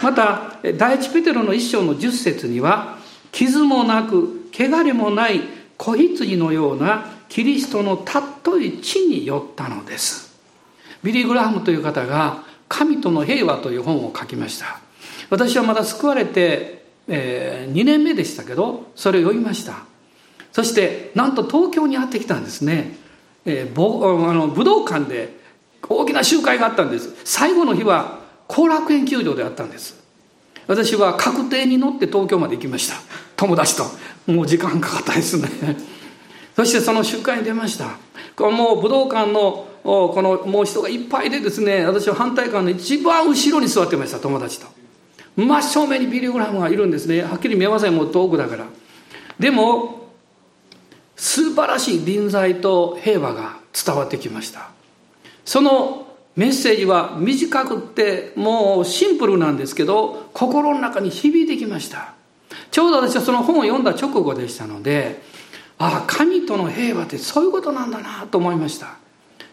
[0.00, 2.98] また第一ペテロの一章の10節には
[3.32, 5.40] 傷もなく汚れもない
[5.76, 10.38] 子羊のようなキリストの尊い地によったのです。
[11.02, 14.80] ビリー・グラハムという方が「神との平和」という本を書きました。
[15.30, 19.84] 私はまだ救われてえー、2年目でしたけどそれを読みました。
[20.52, 22.96] そしてなんと東京にやってきたんですね、
[23.44, 25.36] えー、ぼあの武道館で
[25.88, 27.14] 大きな集会があったんです。
[27.24, 29.98] 最後の日は後楽園球場であったんです。
[30.66, 32.96] 私は確定に乗って東京まで行きました。
[33.36, 33.84] 友達と。
[34.30, 35.48] もう時間かかったですね。
[36.56, 37.98] そしてその集会に出ました。
[38.50, 44.66] もう武道館のこのもう人がいっぱいでですね私は反対側の一番後ろに座ってました友達と。
[45.38, 47.22] 真正面にビリ・グラムがいるんですね。
[47.22, 47.94] はっきり見えません。
[47.94, 48.66] もう遠くだから。
[49.38, 50.08] でも
[51.14, 54.70] 素晴らしい臨在と平和が伝わってきました。
[55.44, 62.14] そのメッセージは短くってもうシンプルなんですけど心の中に響いてきました。
[62.72, 65.22] ちょうど私はその本を読んだ直後でしたので
[65.78, 68.96] ああ神との平和ってそういうことなんだなと思いました。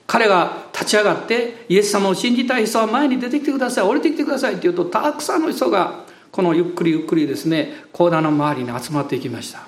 [0.07, 9.67] 彼が立ち上がってイエス様を信じたい人は前に出てきてください降りてきてくださいって言うとたくさんの人がこのゆっくりゆっくりですね講談の周りに集まっていきました。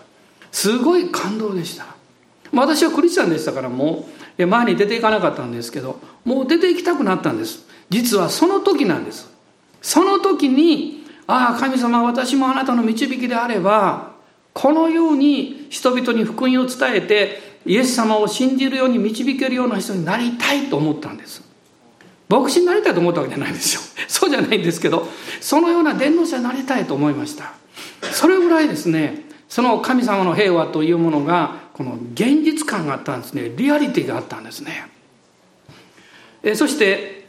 [0.52, 1.86] すごい感動でした。
[2.54, 7.66] 私はクリスチャンでしたからもう前に出ていかなかったんですけどもう出て行きたくなったんです。
[7.90, 9.30] 実はその時なんです。
[9.82, 14.12] その時にああ神様私もあなたの導きであれば
[14.54, 21.44] このように人々に福音を伝えてイエス様を信じるように導けるような人になりたいと思ったんです。
[22.30, 23.82] 牧師になりたいと思ったわけじゃないんですよ。
[24.08, 25.08] そうじゃないんですけど
[25.40, 27.54] そのような伝道者になりたいと思いました。
[28.12, 33.52] それぐらいですねその神様の平和というものがこの現実感があったんですね。
[33.56, 34.88] リアリティがあったんですね。
[36.44, 37.28] えそして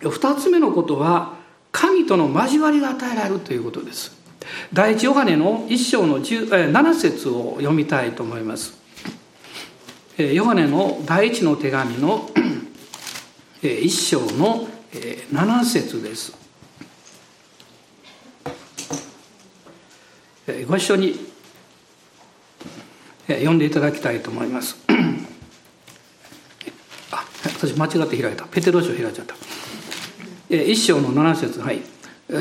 [0.00, 1.34] 2つ目のことは
[1.72, 4.16] 神との交わりが与えられるということです。
[4.72, 8.85] 第一ヨハネの一章の7節を読みたいと思います。
[10.18, 12.30] ヨハネの第一の手紙の
[13.60, 14.66] 一章の
[15.30, 16.34] 7節です。
[20.66, 21.18] ご一緒に
[23.28, 24.78] 読んでいただきたいと思います。
[27.12, 28.46] あ私間違って開いた。
[28.46, 29.34] ペテロ書開いちゃった。
[30.48, 31.82] 一章の7節はい。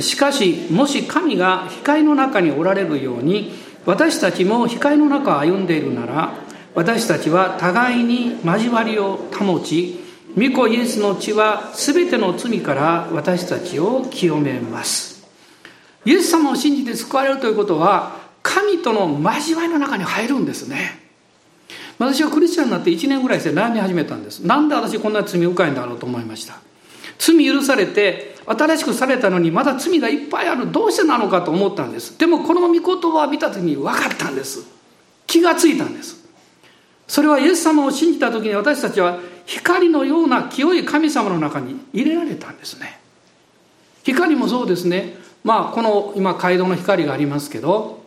[0.01, 3.51] しかしもし神が光の中におられるように
[3.85, 6.44] 私たちも光の中を歩んでいるなら
[6.75, 10.03] 私たちは互いに交わりを保ち
[10.37, 15.25] 御子イエスの血は全ての罪から私たちを清めます。
[16.03, 20.99] イエス様を信じて救われるということは神との交わりの中に入るんですね。
[21.97, 24.41] 私はクリスチャンになって1年ぐらいして悩み始めたんです。
[24.41, 26.57] なんで私こんな罪深いんだろうと思いました。
[27.17, 30.69] 罪許されて新しくされたのにまだ罪がいっぱいある。
[30.69, 32.19] どうしてなのかと思ったんです。
[32.19, 34.65] でもこの御言葉を見た時に分かったんです。
[35.25, 36.24] 気がついたんです。
[37.07, 42.99] それはイエス様を信じた時に私たちは光のような清い神様の中に入れられたんですね。
[44.03, 45.15] 光もそうですね。
[45.43, 48.03] まあこの今街道の光がありますけど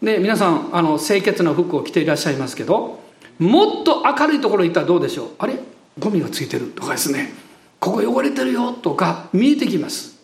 [0.00, 3.00] で皆さんあの清潔な服を着ていらっしゃいますけど
[3.38, 5.28] もっと明るいところに行ったらどうでしょう？
[5.38, 5.58] あれ？
[5.98, 7.32] ゴミがついてるとかですね。
[7.80, 10.16] ここ汚れてるよとか見えてきます。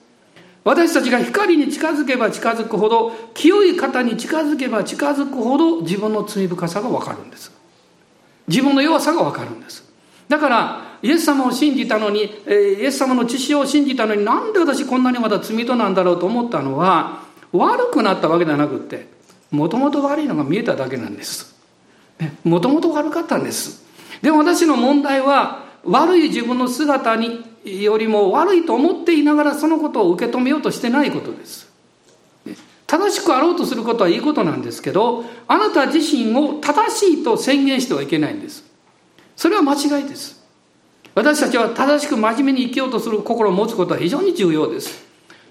[0.65, 7.54] 私たちが光に近づけば近づくほど清い方に近づけば近づくほど自分の罪深さが分かるんです。
[8.49, 9.85] 自分の弱さが分かるんです。
[10.29, 19.07] だからイエス様を信じたのにイエス様の知識を信じたのになんで私こんなにまだ罪人なんだろうと思ったのは悪くなったわけではなくって
[19.51, 21.55] もともと悪いのが見えただけなんです。
[22.43, 23.85] もともと悪かったんです。
[24.23, 31.74] でも私の問題は悪い自分の姿によりも悪いと思っていながらそのことを受け止めようとしてないことです。
[32.95, 38.63] 正しくあろうとすることはいいことなんですけどあなた自身を正しいと宣言してはいけないんです。
[39.35, 40.45] それは間違いです。
[41.17, 45.05] 私たちは正しく真面目に生きようとする心を持つことは非常に重要です。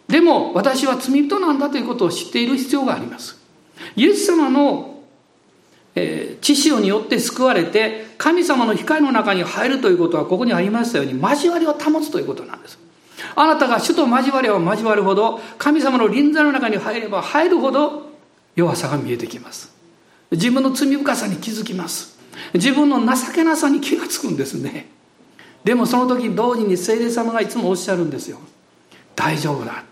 [0.07, 3.37] でも私は罪人なんだということを知っている必要があります。
[3.97, 5.01] イエス様の、
[5.95, 12.79] えー、知潮によって救われて神様の光の中に入るということはここにありましたように交わりを保つということなんです。
[13.35, 18.11] あなたが主と交われば交わるほど神様の臨在の中に入れば入るほど
[18.55, 19.73] 弱さが見えてきます。
[20.31, 22.17] 自分の罪深さに気づきます。
[22.53, 24.89] 自分の情けなさに気がつくんですね。
[25.63, 28.39] でもその時同時に聖霊様がいつもおっしゃるんですよ。
[29.15, 29.83] 大丈夫だ。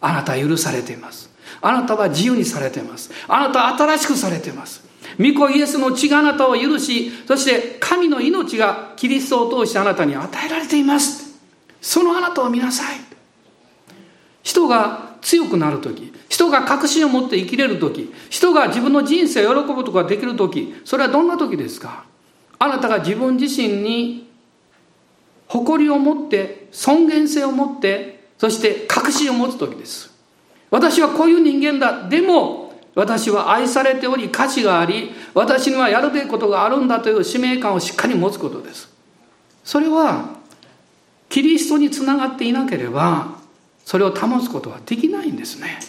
[0.00, 1.30] あなた許されています。
[1.60, 3.10] あなたは自由にされています。
[3.26, 4.82] あなたは新しくされています。
[5.18, 11.27] 御子イエスの血があなたを許しそして神の命がキリストを通してあなたに与えられています。
[11.80, 12.96] そのあなたを見なさい。
[14.42, 22.04] 人が強くなる時人が確信を持って生きれる時人が自分の人生を喜ぶことができる時それはどんな時ですか？
[22.58, 24.28] あなたが自分自身に
[25.48, 30.16] 誇りを持って尊厳性を持ってそして確信を持つ時です。
[30.70, 32.08] 私はこういう人間だ。
[32.08, 38.88] でも私は愛されており価値があり私にはやるべきことがあるんだという使命感をしっかり持つことです。
[39.64, 40.37] それは
[41.28, 43.38] キリストにつながっていなければ
[43.84, 45.80] それを保つことはできないんですね。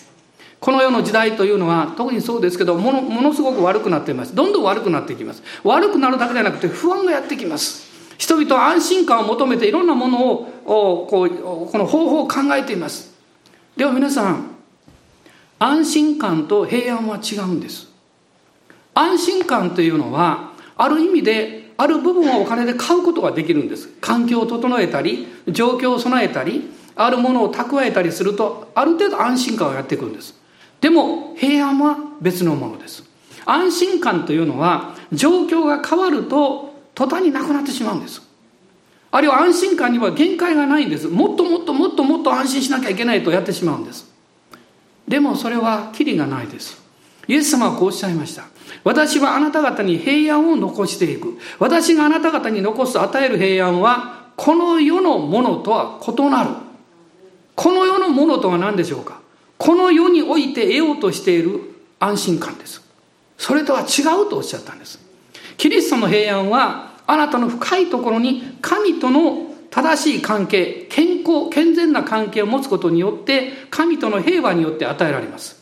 [0.60, 4.36] この世の時代というのは特にそうですけどものものすごく悪くなっています。
[4.36, 5.42] どんどん悪くなっていきます。
[5.64, 7.88] 悪くなるだけじゃなくて不安がやってきます。
[8.18, 11.30] 人々は安心感を求めていろんなものをこう
[11.72, 13.14] この方法を考えています。
[13.78, 14.56] では皆さん
[15.58, 17.88] 安心感と平安は違うんです。
[18.94, 23.88] 安心感というのはある意味である部分をお金で買うことができるんです。
[24.02, 30.36] 環境を整えたり状況を備えたりあるものを蓄えたりするとある程度安心感がやってくるんです。
[30.82, 33.06] でも平安は別のものです。
[33.46, 38.22] 安心感というのは状況が変わると途端になくなってしまうんです。
[39.12, 41.08] あるいは安心感には限界がないんです。
[41.08, 44.06] もっともっともっともっと安心しなきゃいけないとやってしまうんです。
[45.08, 46.89] でもそれはキリがないです。
[47.30, 48.44] イエス様はこうおっしゃいました。
[48.84, 51.38] 私はあなた方に平安を残していく。
[51.60, 56.50] 私があなた方に残す与える平安はこの世のものとは異なる。
[57.56, 59.22] この世のものとは何でしょうか？
[59.60, 61.60] この世において得ようとしている
[62.00, 62.82] 安心感です。
[63.38, 65.00] それとは違うとおっしゃったんです。
[65.58, 75.59] キリストの平安はあなたの深いところに神との正しい関係健康健全な関係を持つことによって神との平和によって与えられます。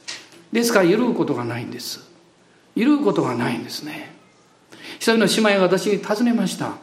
[0.51, 2.07] ですから揺るぐことがないんです。
[2.75, 4.15] 揺るぐことがないんですね。
[4.97, 6.73] 一人の姉妹が私に尋ねました。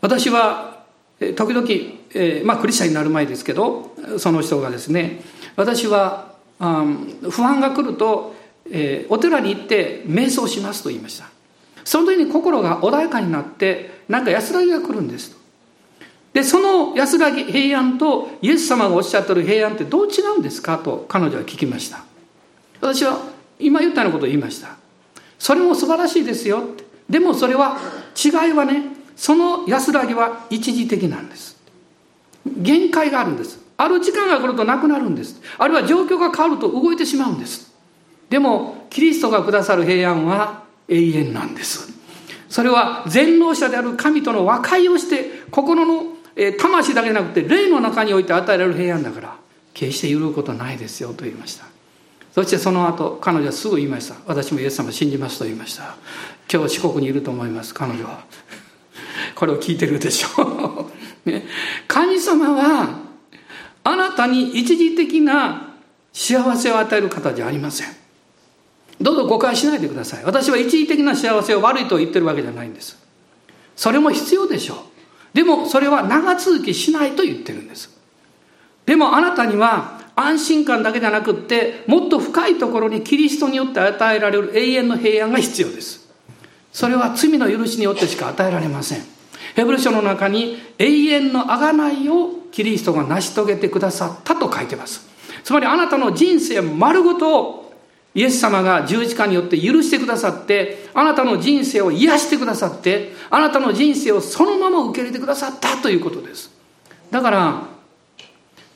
[0.00, 0.84] 私は
[1.18, 1.66] 時々、
[2.14, 5.20] えー、まあクリスチャンになる前ですけどその人がですね
[5.56, 8.34] 私は、うん、不安が来ると、
[8.70, 11.26] えー、お寺に行って瞑想しますと言いました。
[11.84, 15.36] その時に心が穏やかになってなんか安らぎが来るんです
[16.32, 20.78] でその安らぎ平安とイエス様がおっしゃってる平安ってどう違うんですか？
[20.78, 22.04] と彼女は聞きました。
[22.80, 23.18] 私は
[23.58, 24.76] 今言ったようなことを言いました。
[25.38, 26.62] それも素晴らしいですよ
[27.08, 27.78] でもそれは
[28.22, 28.82] 違いはね
[29.16, 31.58] その安らぎは一時的なんです。
[32.46, 33.58] 限界があるんです。
[33.76, 35.40] ある時間が来るとなくなるんです。
[35.58, 37.74] あるいは状況が変わると動いてしまうんです。
[38.28, 41.92] でもキリストがくださる平安は永遠なんです。
[42.48, 46.09] それは全能者である神との和解をして心の
[46.42, 49.36] え魂だけじゃなくて霊の中において与えられる平安だから
[49.74, 51.66] 決して揺ることないですよと言いました。
[52.32, 54.14] そしてその後彼女はすぐ言いました。
[54.26, 55.96] 私もイエス様を信じますと言いました。
[56.50, 58.24] 今日四国にいると思います彼女は。
[59.36, 60.90] これを聞いてるでしょ
[61.26, 61.46] う、 ね、
[61.86, 63.00] 神様は
[63.84, 65.74] あなたに一時的な
[66.14, 67.88] 幸せを与える方じゃありません。
[68.98, 70.24] どうぞ誤解しないでください。
[70.24, 72.98] 私は一時的な幸せを悪いと言ってるわけじゃないんです。
[73.76, 74.89] それも必要でしょう。
[75.32, 77.90] でもそれは長続きしないと言ってるんです。
[78.86, 86.08] でもあなたには安心感だけじゃなくってもっと深いところにキリストによって与えられる永遠の平安が必要です。
[86.72, 89.02] それは罪の許しによってしか与えられません。
[89.54, 95.08] ヘブル書の中に永遠の贖いをキリストが成し遂げてくださったと書いてます。
[95.44, 97.69] つまりあなたの人生丸ごと
[98.14, 106.50] イエス様が十字架によって許してくださってあなたの人生を癒してくださってあなたの人生をそのまま受け入れてくださったということです。
[107.10, 107.62] だから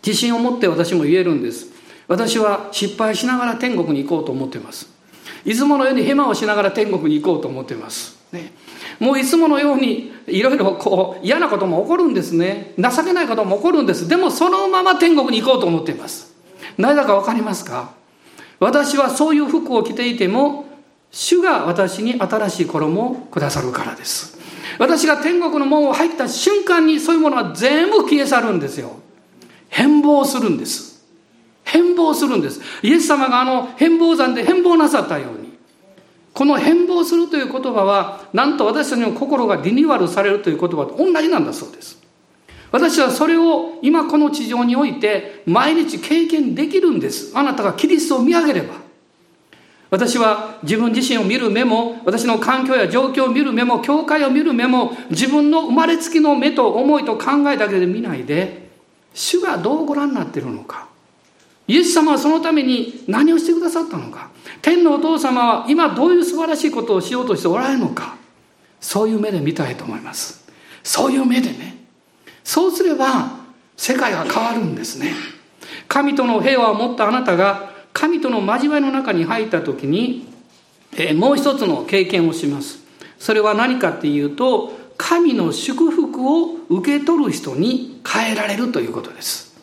[0.06, 1.66] 自信を持って私も言えるんです。
[2.06, 4.88] 私は失敗しながら天国に行こうと思っています。
[5.44, 8.52] いつものようにヘマをしながら天国に行こうと思っています、ね、
[8.98, 12.72] もういつものようにいろいろ嫌なことも起こるんですね。
[12.78, 14.06] 情けないことも起こるんです。
[14.08, 16.34] でもそのまま天国に行こうと思っています。
[16.78, 17.94] なぜだか分かりますか？
[18.64, 20.64] 私はそういう服を着ていても
[21.10, 24.38] 主が私に新しい衣をくださるからです。
[24.78, 28.96] 私が天国の門を入った瞬間にそういうものは全部消え去るんですよ。
[29.68, 31.04] 変貌するんです。
[31.62, 32.60] 変貌するんです。
[32.82, 35.52] イエス様があの変貌山で変貌なさったように。
[36.32, 42.02] この変貌するという言葉はなんと私たちの心がリニューアルされるという言葉と同じなんだそうです。
[42.74, 47.30] 私はそれを今この地上において毎日経験できるんです。
[47.32, 48.74] あなたがキリストを見上げれば。
[49.90, 58.68] 私は自分自身を見る目も私の環境や状況を見る目も教会を見る目も自分の生まれつきの目と思いと考えだけで見ないで
[59.14, 60.88] 主がどうご覧になっているのか。
[61.68, 64.30] イエス様はそのために何をしてくださったのか。
[64.62, 68.16] 天のお父様は今どういう素晴らしいことをしようとしておられるのか。
[68.80, 70.44] そういう目で見たいと思います。
[70.82, 71.73] そういう目でね。
[72.44, 73.38] そうすれば
[73.76, 75.14] 世界が変わるんですね。
[75.88, 80.26] 神との平和を持ったあなたが神との交わりの中に入った時に、
[80.92, 82.84] えー、もう一つの経験をします。
[83.18, 89.54] それは何かっていうと神の祝福を受け取る人に変えられるということです。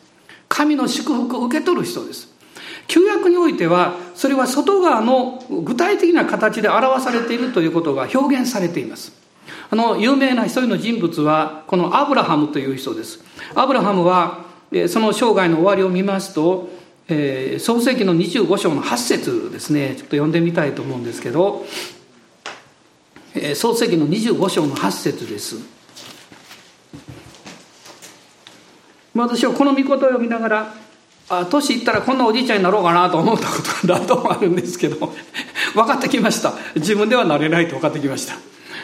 [0.48, 2.28] 神の祝福を受け取る人です。
[2.88, 9.21] 旧約においてはそれは外側の具体的な形で表されているということが表現されています。
[9.70, 13.24] あの有名な一人の人物はこのアブラハムという人です。
[13.54, 14.44] アブラハムは
[14.88, 16.68] その生涯の終わりを見ますと、
[17.08, 19.90] えー、創世紀の25章の8節ですね。
[19.90, 21.64] ちょっと読んでみたいと思うんですけど、
[23.34, 25.56] えー、創世紀の25章の8節です。
[29.14, 30.74] 私はこの御言葉を読みながら
[31.28, 34.96] あ年いったらこんなおじいちゃんになろうかなと思ったことが何度もあるんですけど
[35.74, 36.54] 分かってきました。
[36.76, 38.34] 自分ではなれないと分かってきました。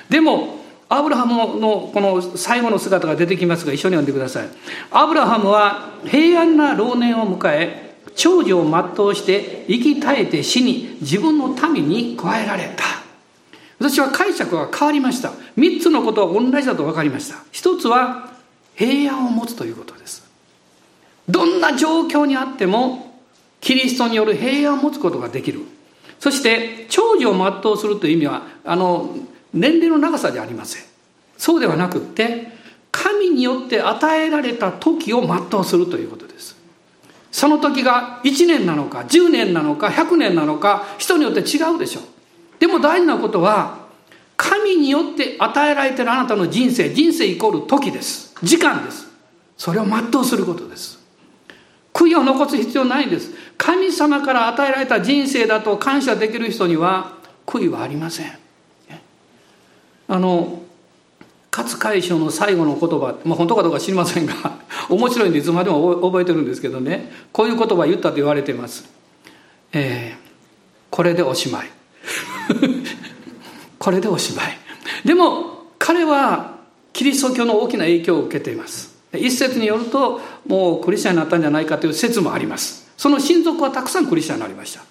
[0.09, 4.48] でもアブラハムのこの最後の姿が出てきますが一緒に読んでください。
[4.90, 12.84] アブラハムは平安な老年を迎え長寿を全うして生き絶えて死に自分の民に加えられた。
[13.78, 15.30] 私は解釈が変わりました。
[15.56, 17.36] 3つのことは同じだと分かりました。
[17.52, 18.32] 一つは
[18.74, 20.26] 平安を持つということです。
[21.28, 23.20] どんな状況にあっても
[23.61, 25.61] キリストによる平安を持つことができる。
[26.18, 29.14] そして長寿を全うするという意味はあの
[29.53, 30.82] 年齢の長さじゃありません。
[31.36, 32.49] そうではなくって
[32.90, 36.57] 神によって与えられた時を全うするということです。
[37.30, 42.03] その時が1年なのか10年なのか100年なのか人によって違うでしょう。
[42.59, 43.86] でも大事なことは
[44.36, 48.34] 神によって与えられてるあなたの人生人生イコール時です。
[48.42, 49.09] 時間です。
[49.57, 50.99] それを全うすることです。
[51.92, 53.32] 悔いを残す必要ないんです。
[53.57, 58.47] 神様から与えられた人生だと感謝できる人には悔いはありません。
[60.09, 60.62] あの
[61.56, 64.34] 勝海舟の最後の言葉、まあ、本当かどうか知りませんが
[64.88, 67.12] 面白いんでいつまでも覚えてるんですけどね。
[67.32, 68.84] こういう言葉言ったと言われています、
[69.72, 70.28] えー、
[70.90, 71.70] これでおしまい。
[73.78, 74.59] これでおしまい。
[75.04, 76.59] でも彼は
[76.92, 78.96] キリスト教の大きな影響を受けています。
[79.12, 82.86] 一説によるともうクリスチャンになったんじゃないかという説もあります。
[82.96, 84.82] その親族はたくさんクリスチャンになりました。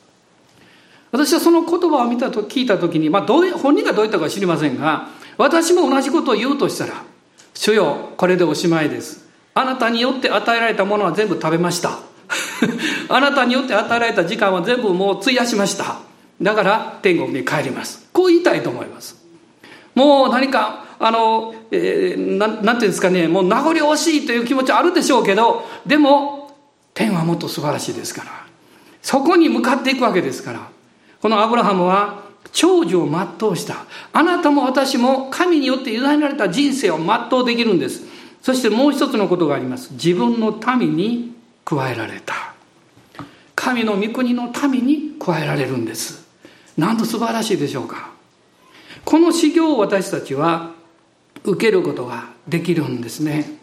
[1.11, 7.03] 私はその言葉を見たと聞いた時に、まあ、どう本人がどう言ったか知りませんが私も同じことを言うとしたら
[7.53, 11.97] 「主よこれでおしまいです」あなたによって与えられたものは全部食べました。
[13.09, 15.97] あなたによって与えられた時間は全部もう費やしました。
[16.39, 18.07] だから天国に帰ります。
[18.13, 19.15] こう言いたいと思います。
[19.95, 26.55] もう何かあの、えー、ななんていうんですかねもう名残惜しいという気持ちあるでしょうけどでも
[26.93, 28.45] 天はもっと素晴らしいですから
[29.01, 30.69] そこに向かっていくわけですから
[31.21, 33.85] このアブラハムは長寿を全うした。
[34.13, 38.05] あなたも私も神によって委ねられた人生を全うできるんです。
[38.41, 39.93] そしてもう一つのことがあります。
[39.93, 42.53] 自分の民に加えられた。
[43.55, 46.27] 神の御国の民に加えられるんです。
[46.77, 48.11] なんと素晴らしいでしょうか。
[49.03, 50.71] この修行を私たちは
[51.43, 53.57] 受けることができるんですね。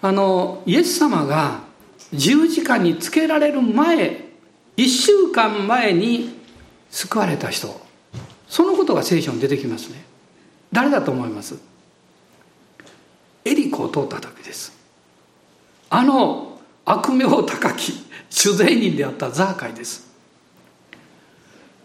[0.00, 1.60] あのイエス様が
[2.12, 4.28] 十字架につけられる前
[4.76, 6.37] 1週間前に
[6.90, 7.80] 救われた人。
[8.48, 10.04] そのことが聖書に出てきますね。
[10.72, 11.56] 誰だと思います？
[13.44, 14.72] エリコを通った時です。
[15.90, 17.92] あの悪名高き
[18.30, 20.08] 主税人であったザーカイです。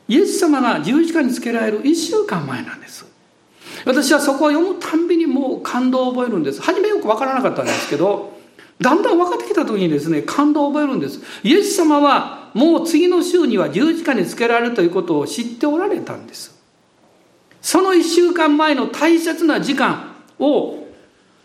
[0.07, 3.05] イエス様が十字架につけられる1週間前なんです。
[3.85, 6.61] 私はそこを読むたんびにもう感動を覚えるんです。
[6.61, 8.33] 初めよく分からなかったんですけど
[8.79, 11.21] だんだん分かってきた時にですね感動を覚えるんです。
[11.43, 16.53] イエス様はもう次の週には十字架につけられるということを知っておられたんです。
[17.61, 20.85] その1週間前の大切な時間を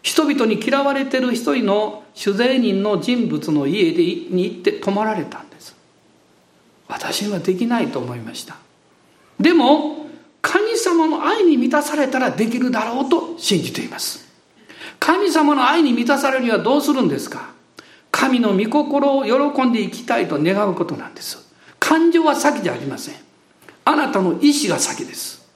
[0.03, 5.75] 人々に嫌われてる一人の主税人の人物の家に行って泊まられたんです。
[6.89, 8.57] 私にはできないと思いました。
[9.39, 10.07] でも
[10.43, 14.27] 神様の愛に満たされたらできるだろうと信じています。
[14.99, 17.51] 神様の愛に満たされるにはどうするんですか？
[18.11, 21.39] 神の御心を喜んでいきたいと願うことなんです。
[21.79, 23.15] 感情は先じゃありません。
[23.85, 25.47] あなたの意志が先です。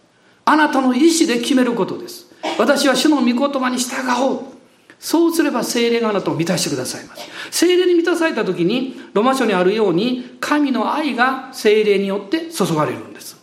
[0.44, 2.26] あなたの意志で決めることです。
[2.58, 4.52] 私は主の御言葉に従おう。
[4.98, 7.28] そうすれば精霊があなたを満たしてくださいます。
[7.50, 13.36] 精霊に満たされた時にロマ書にあるように神の愛が精霊によって注がれるんです。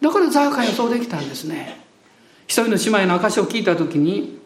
[0.00, 1.82] だからザーカイはそうできたんですね。
[2.46, 4.38] 一人の姉妹の証を聞いた時に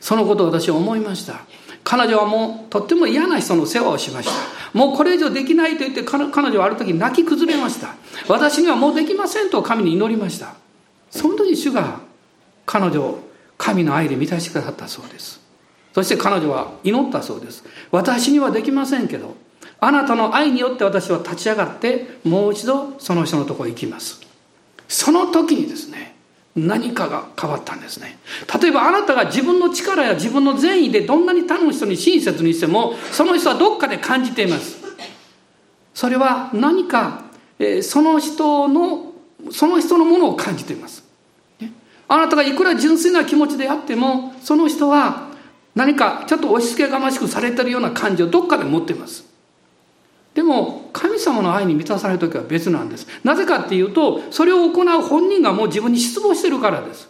[0.00, 1.46] そのことを私は思いました。
[1.88, 4.32] 彼女はもうとっても嫌な人の世話をしました。
[4.76, 7.94] もうこれ以上できないと言って彼女はある時泣き崩れました。
[8.26, 10.56] 私にはもうできませんと神に祈りました。
[11.12, 12.00] その時主が
[12.66, 13.20] 彼女を
[13.56, 15.40] 神の愛で満たしてくださったそうです。
[15.94, 17.62] そして彼女は祈ったそうです。
[17.92, 19.36] 私にはできませんけど
[19.78, 24.20] あなたの愛によって私は立ち上がってもう一度その人のところへ行きます。
[24.88, 26.15] その時にですね
[26.56, 28.18] 何かが変わったんですね。
[28.60, 34.78] 例えばあなたが自分の力や自分の善意でどんなに他の人に親切にしてもその人はどっかで感じています。
[35.92, 37.24] それは何か、
[37.58, 39.12] え、その人の
[39.50, 41.04] その人のものを感じています、
[41.60, 41.72] ね、
[42.08, 45.28] あなたがいくら純粋な気持ちであってもその人は
[45.74, 49.24] 何かちょっと押し付けがましくされてるような感じをどっかで持っています。
[50.36, 53.06] でも神様の愛に満たされる時は別なんです。
[53.24, 57.08] なぜかっていうとそれを行う本人がもう自分に失望してるからです。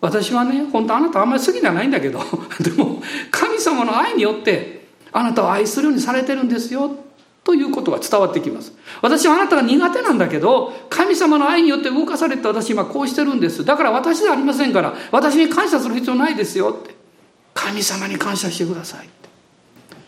[0.00, 2.20] 私はね本当あなたあんまり好きじゃないんだけど
[2.62, 3.02] でも
[3.32, 6.96] 神様の愛によってあなたを愛するようにされてるんですよ
[7.42, 8.72] ということが伝わってきます。
[9.02, 13.64] 私はあなたが苦手なんだけど神様の愛によって動かされて私今こうしてるんです。
[13.64, 16.94] だから私ではありませんから私に感謝する必要ないですよって。
[17.52, 19.28] 神様に感謝してくださいって。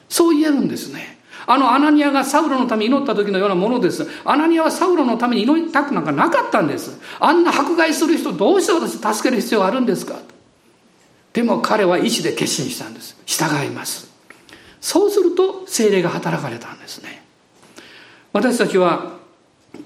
[0.08, 1.15] そう言えるんですね。
[1.46, 4.06] あのアナニアがサウロのために祈った時のようなものです。
[4.24, 7.00] アナニアはサウロのために祈りたくなんかなかったんです。
[7.20, 10.16] あんな迫害する人どうして私助ける必要があるんですか？
[11.32, 13.16] でも彼は意志で決心したんです。
[13.26, 14.10] 従います。
[14.80, 17.22] そうすると精霊が働かれたんですね。
[18.32, 19.16] 私たちは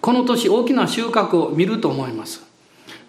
[0.00, 2.42] この年大きな収穫を見ると思います。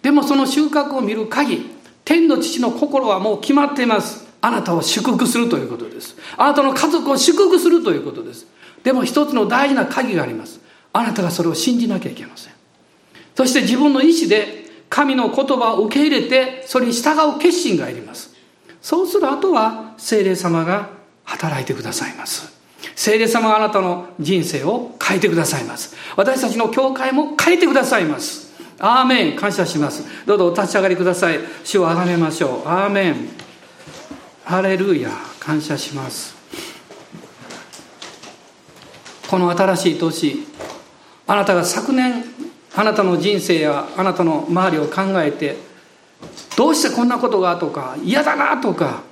[0.02, 1.70] でもその収穫を見る限り
[2.04, 4.21] 天の父の心はもう決まっています。
[4.42, 6.16] あなたを祝福するということです。
[6.36, 8.46] あなたの家族を祝福するということです。
[8.82, 10.60] でも一つの大事な鍵があります。
[10.92, 12.52] あなたがそれを信じなきゃいけません。
[13.34, 18.34] そして自分の意志で神の言葉を受け入れてそれに従う決心がいります。
[18.82, 20.90] そうする後は精霊様が
[21.24, 22.52] 働いてくださいます。
[22.96, 25.94] 聖霊様があなたの人生を変えてくださいます。
[26.16, 28.52] 私たちの教会も変えてくださいます。
[28.78, 29.36] アーメン。
[29.36, 30.04] 感謝します。
[30.26, 31.38] どうぞお立ち上がりください。
[31.64, 32.68] 主をあがめましょう。
[32.68, 33.28] アーメン。
[34.44, 36.34] ハレルヤ感謝します。
[39.28, 40.46] この新しい年
[41.26, 42.24] あなたが昨年
[42.74, 45.56] あなたの人生やあなたの周りを考えて
[46.56, 49.02] どうしてこんなことがとか嫌だなとか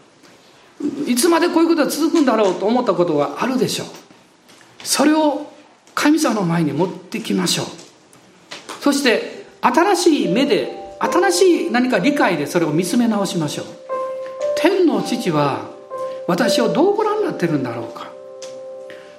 [1.07, 3.89] いつまでこういうことが続くんだろうと思ったことがあるでしょう。
[4.83, 5.53] それを
[5.95, 7.67] 神様の前に持ってきましょう。
[8.83, 13.80] そして新しい目で新しい何か理解でそれを見つめ直しましょう。
[14.61, 15.71] 天の父は
[16.27, 18.11] 私をどうご覧になってるんだろうか。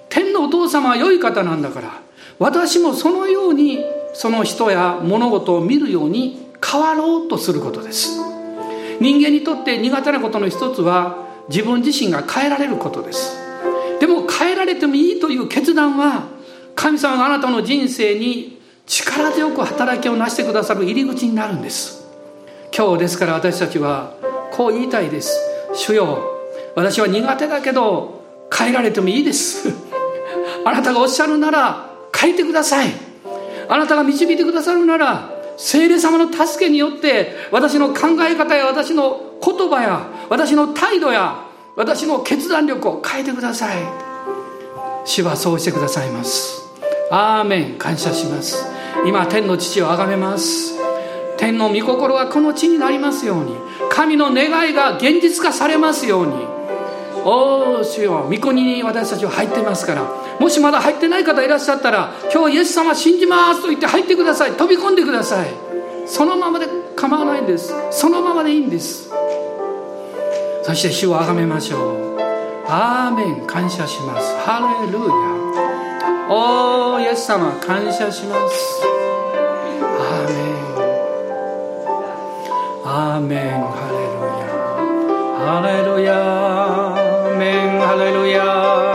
[0.09, 2.01] 天のお父様は良い方なんだから
[2.37, 3.83] 私もそのように
[4.13, 8.19] その人や物事を見るように変わろうとすることです。
[8.99, 13.35] 人間にとって苦手なことの一つは自分自身が変えられることです。
[13.99, 16.27] でも変えられてもいいという決断は
[16.75, 22.05] 神様があなたの人生に力強く働きをなしてくださる入り口になるんです。
[22.75, 24.13] 今日ですから私たちは
[24.51, 25.37] こう言いたいです。
[25.73, 26.19] 主よ
[26.75, 28.21] 私は苦手だけど
[28.55, 29.69] 変えられてもいいです。
[30.65, 32.89] あなたがおっしゃるなら変えてください。
[33.69, 41.45] あなたが導いてくださるなら聖霊様の助けによって私の考え方や私の言葉や私の態度や
[41.75, 43.77] 私の決断力を変えてください。
[45.05, 46.61] 主はそうしてくださいます。
[47.09, 47.75] アーメン。
[47.77, 48.65] 感謝します。
[49.05, 50.80] 今天の父を崇めます。
[51.41, 53.57] 天の御心がこの地になりますように。
[53.89, 56.33] 神の願いが現実化されますように。
[57.25, 60.03] おお主よ御子に私たちは入ってますから。
[60.39, 64.51] もしまだ入ってない方いらっしゃったら今日イエス様信じますと言って入ってください。
[64.51, 65.49] 飛び込んでください。
[66.05, 67.73] そのままで構わないんです。
[67.89, 69.09] そのままでいいんです。
[70.61, 72.17] そして主をあがめましょう。
[72.67, 73.47] アーメン。
[73.47, 74.35] 感謝します。
[74.45, 75.05] ハレルヤ。
[76.29, 78.83] おーイエス様感謝します。
[79.99, 80.50] アーメン。
[82.93, 84.51] アーメンハレルヤ
[85.39, 88.90] ハレルヤアーメンハレルヤ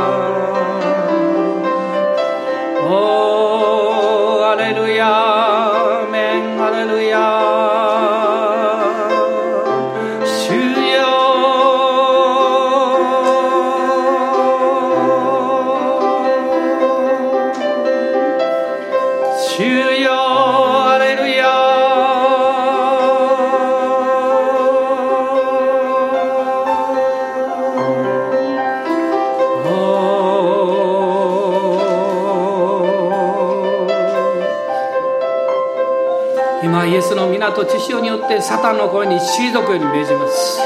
[37.52, 40.60] と知潮によってサタンの声に退くように命じます。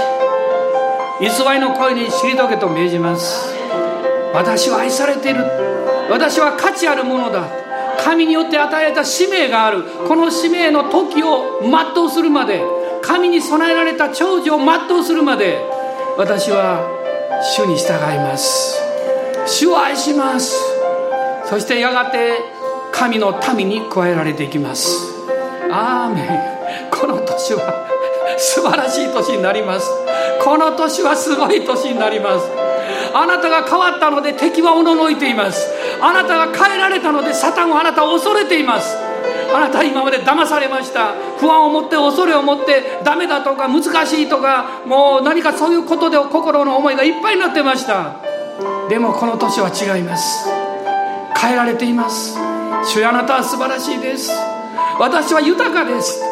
[1.21, 3.55] 偽りの声に退けと命じます。
[4.33, 5.45] 私は愛されている。
[6.11, 7.49] 私は価値あるものだ。
[8.03, 9.85] 神によって与えられた使命がある。
[10.09, 12.63] この使命の時を全うするまで。
[13.03, 15.59] 神に備えられた長寿を全うするまで。
[16.17, 16.81] 私は
[17.57, 18.81] 主に従います。
[19.47, 20.57] 主を愛します。
[21.47, 22.39] そしてやがて
[22.93, 25.10] 神の民に加えられていきます。
[25.73, 26.91] アーメン。
[26.91, 27.87] この年は
[28.39, 29.91] 素晴らしい年になります。
[30.43, 32.47] この年はすごい年になります。
[33.15, 35.69] あなたが変わったので敵はおののいています。
[36.01, 38.97] あなたが変えられたのでサタンはあなたを恐れています。
[39.53, 41.13] あなたは今まで騙されました。
[41.39, 48.17] 不安を持って恐れを持ってダメだとか難しいとかもう何かそういうことで心の思いがいっぱいになってました。
[48.89, 50.49] でもこの年は違います。
[51.37, 52.39] 変えられています。
[52.85, 54.31] 主あなたは素晴らしいです。
[55.01, 56.23] 私は豊かです。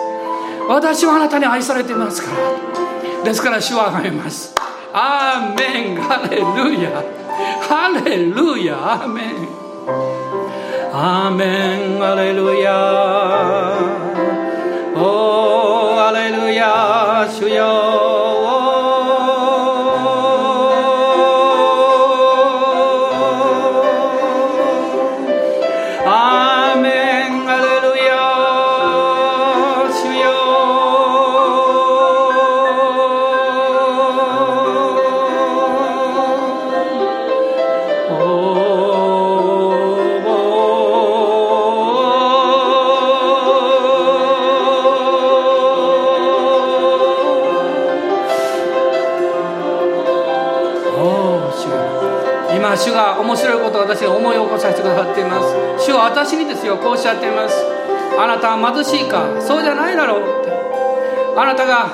[0.69, 3.25] 私はあなたに愛されていますから。
[3.25, 4.55] ですから主はあげます。
[4.93, 5.97] アーメン。
[5.97, 7.03] ハレルヤ。
[7.63, 8.93] ハレルヤ。
[8.93, 9.49] アーメン。
[10.93, 11.99] アーメン。
[11.99, 12.75] ハレルヤ。
[14.95, 17.27] おーハレルヤ。
[17.27, 18.08] 主よ。
[54.59, 55.41] させてくださっていま
[55.79, 55.85] す。
[55.87, 57.57] 主は私にですよこうおっしゃっています。
[58.19, 59.41] あなたは貧しいか？
[59.41, 60.53] そうじゃないだろうって。
[61.37, 61.91] あなたが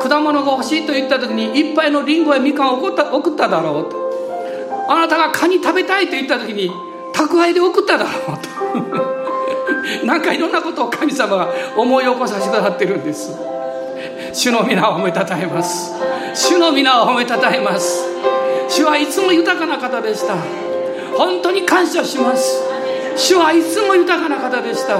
[0.00, 4.10] 果物が欲しいと言った時に一杯のリンゴやみかんを送った送っただろうと。
[4.88, 6.70] あなたがカニ食べたいと言った時に
[7.12, 9.10] 宅配で送っただろうと。
[10.06, 13.36] なんかいろんなことを神様が思い起こさせてくださってるんです。
[14.32, 15.92] 主の皆を褒めたたえます。
[16.34, 18.06] 主の皆を褒めたたえます。
[18.68, 20.34] 主はいつも豊かな方でした。
[21.20, 22.62] 本当に感謝します。
[23.14, 24.98] 主はいつも豊かな方でした。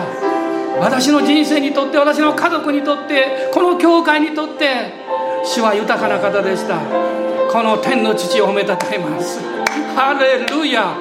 [0.78, 4.92] 私の人生にとって私の家族にとってこの教会にとって
[5.44, 6.76] 主は豊かな方でした。
[7.50, 9.40] この天の父を褒めたたえます。
[9.96, 10.94] ハレルヤ。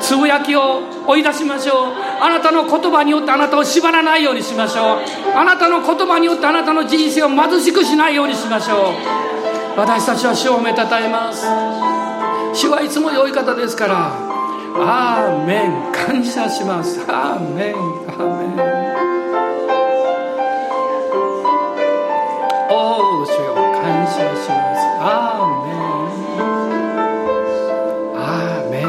[0.00, 1.92] つぶやきを追い出しましょう。
[2.20, 4.98] あなたの言葉によってあなたを縛らないようにしましょう。
[5.36, 9.78] あなたの言葉によってあなたの人生を貧しくしないようにしましょう。
[9.78, 11.46] 私たちは主を褒めたたえます。
[12.54, 14.27] 主はいつも良い方ですから。
[14.76, 18.58] アーメン感謝しますアーメンアーメン
[22.70, 25.88] おお主よ感謝しますアーメン
[28.14, 28.86] アーメン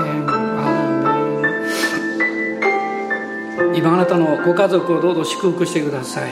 [0.59, 1.41] アー
[3.61, 6.31] メン今あなたのご家族をどうぞ祝福してください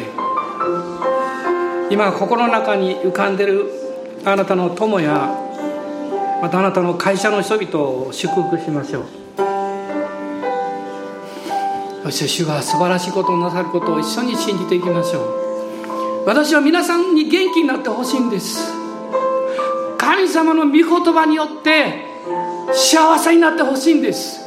[1.89, 3.71] 今心の中に浮かんでる
[4.25, 5.47] あなたの友や
[6.41, 9.26] またあなたの会社の人々を祝福しましょう
[12.07, 15.19] そして主が素晴らしいことをなさることを一緒に信じていきましょ
[16.23, 16.25] う。
[16.25, 18.73] 私は皆さんに元気になってほしいんです。
[19.97, 22.05] 神様の御言葉によって
[22.71, 24.39] 幸せになってほしいんです。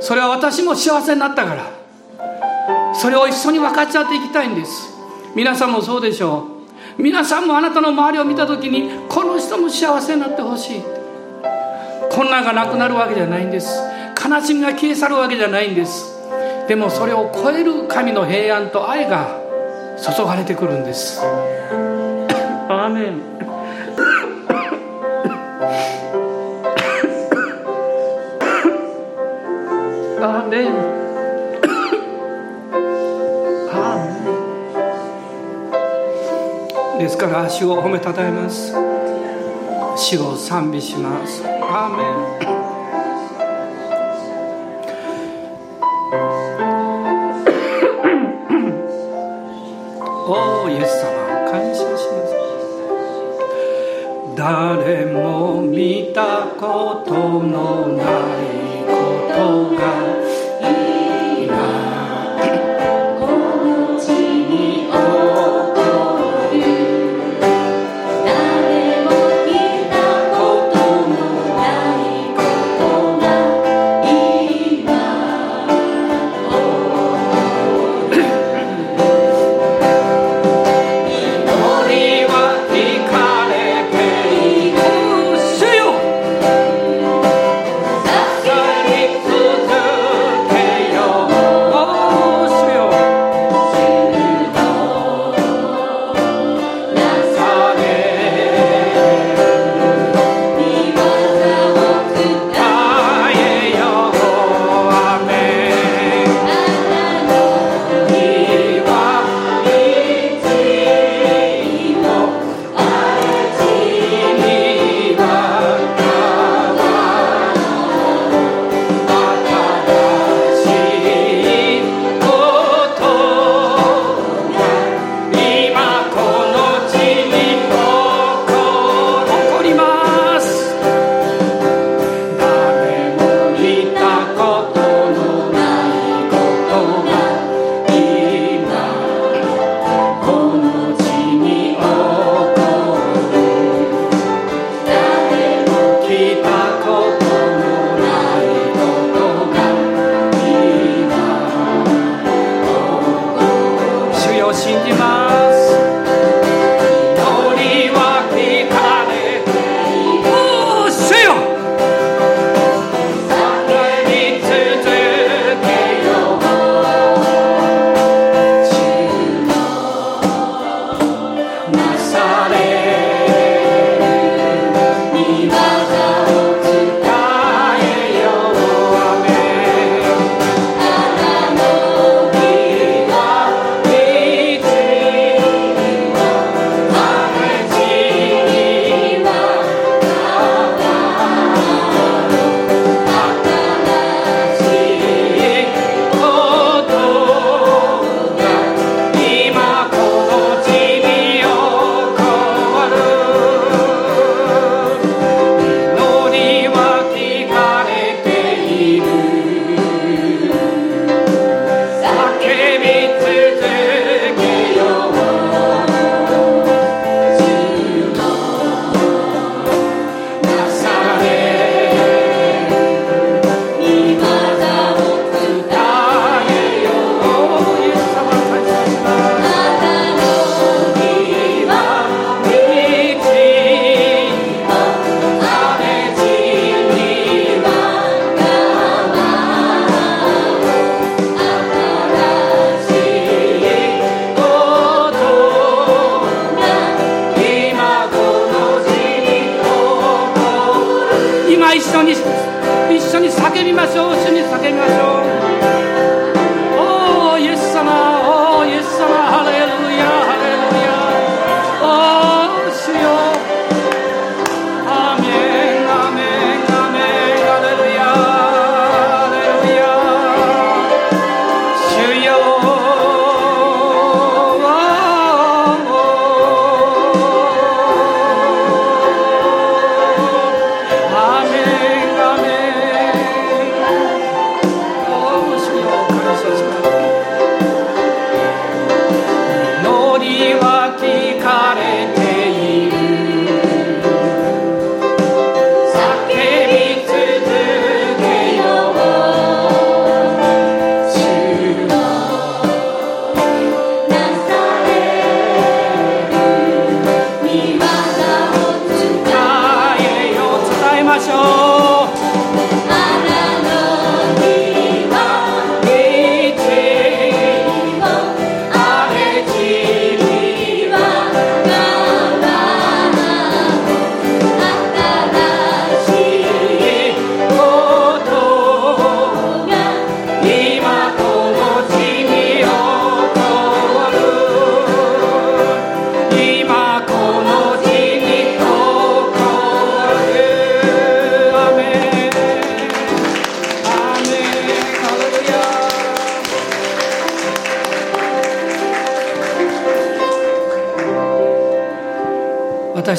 [0.00, 2.94] それは私も幸せになったから。
[2.94, 4.94] それを一緒に分かち合っていきたいんです。
[5.34, 6.46] 皆さんもそうでしょ
[6.98, 7.02] う。
[7.02, 10.82] 皆さんもあなたの周りを見た時にこの人も幸せになってほしい。
[12.12, 13.76] 困難がなくなるわけじゃないんです。
[14.24, 16.11] 悲しみが消え去るわけじゃないんです。
[16.72, 19.38] でもそれを超える神の平安と愛が
[20.16, 21.20] 注がれてくるんです。
[21.20, 23.20] アーメン。
[30.18, 30.68] アーメン。
[33.70, 33.98] アー
[36.96, 36.98] メン。
[37.00, 38.72] ですから主を褒めたたえます。
[39.98, 41.44] 主を賛美します。
[41.44, 42.21] アーメン
[56.12, 60.11] たことのないことが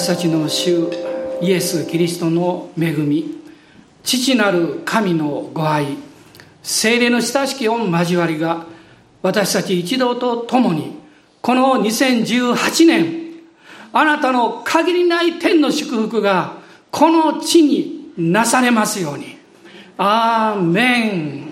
[0.04, 0.90] 私たちの主
[1.40, 3.42] イエス・キリストの恵み
[4.04, 5.96] 父なる神のご愛
[6.62, 8.66] 精霊の親しき御交わりが
[9.22, 11.00] 私たち一同と共に
[11.42, 13.44] この2018年
[13.94, 16.58] あなたの限りない天の祝福が
[16.92, 19.38] この地になされますように。
[19.98, 21.43] アーメン。